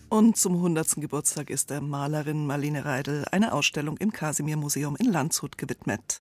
Und 0.08 0.36
zum 0.36 0.54
100. 0.54 0.96
Geburtstag 0.96 1.50
ist 1.50 1.70
der 1.70 1.80
Malerin 1.80 2.46
Marlene 2.46 2.84
Reidel 2.86 3.24
eine 3.30 3.52
Ausstellung 3.52 3.98
im 3.98 4.10
Kasimir 4.10 4.56
Museum 4.56 4.96
in 4.96 5.12
Landshut 5.12 5.58
gewidmet. 5.58 6.16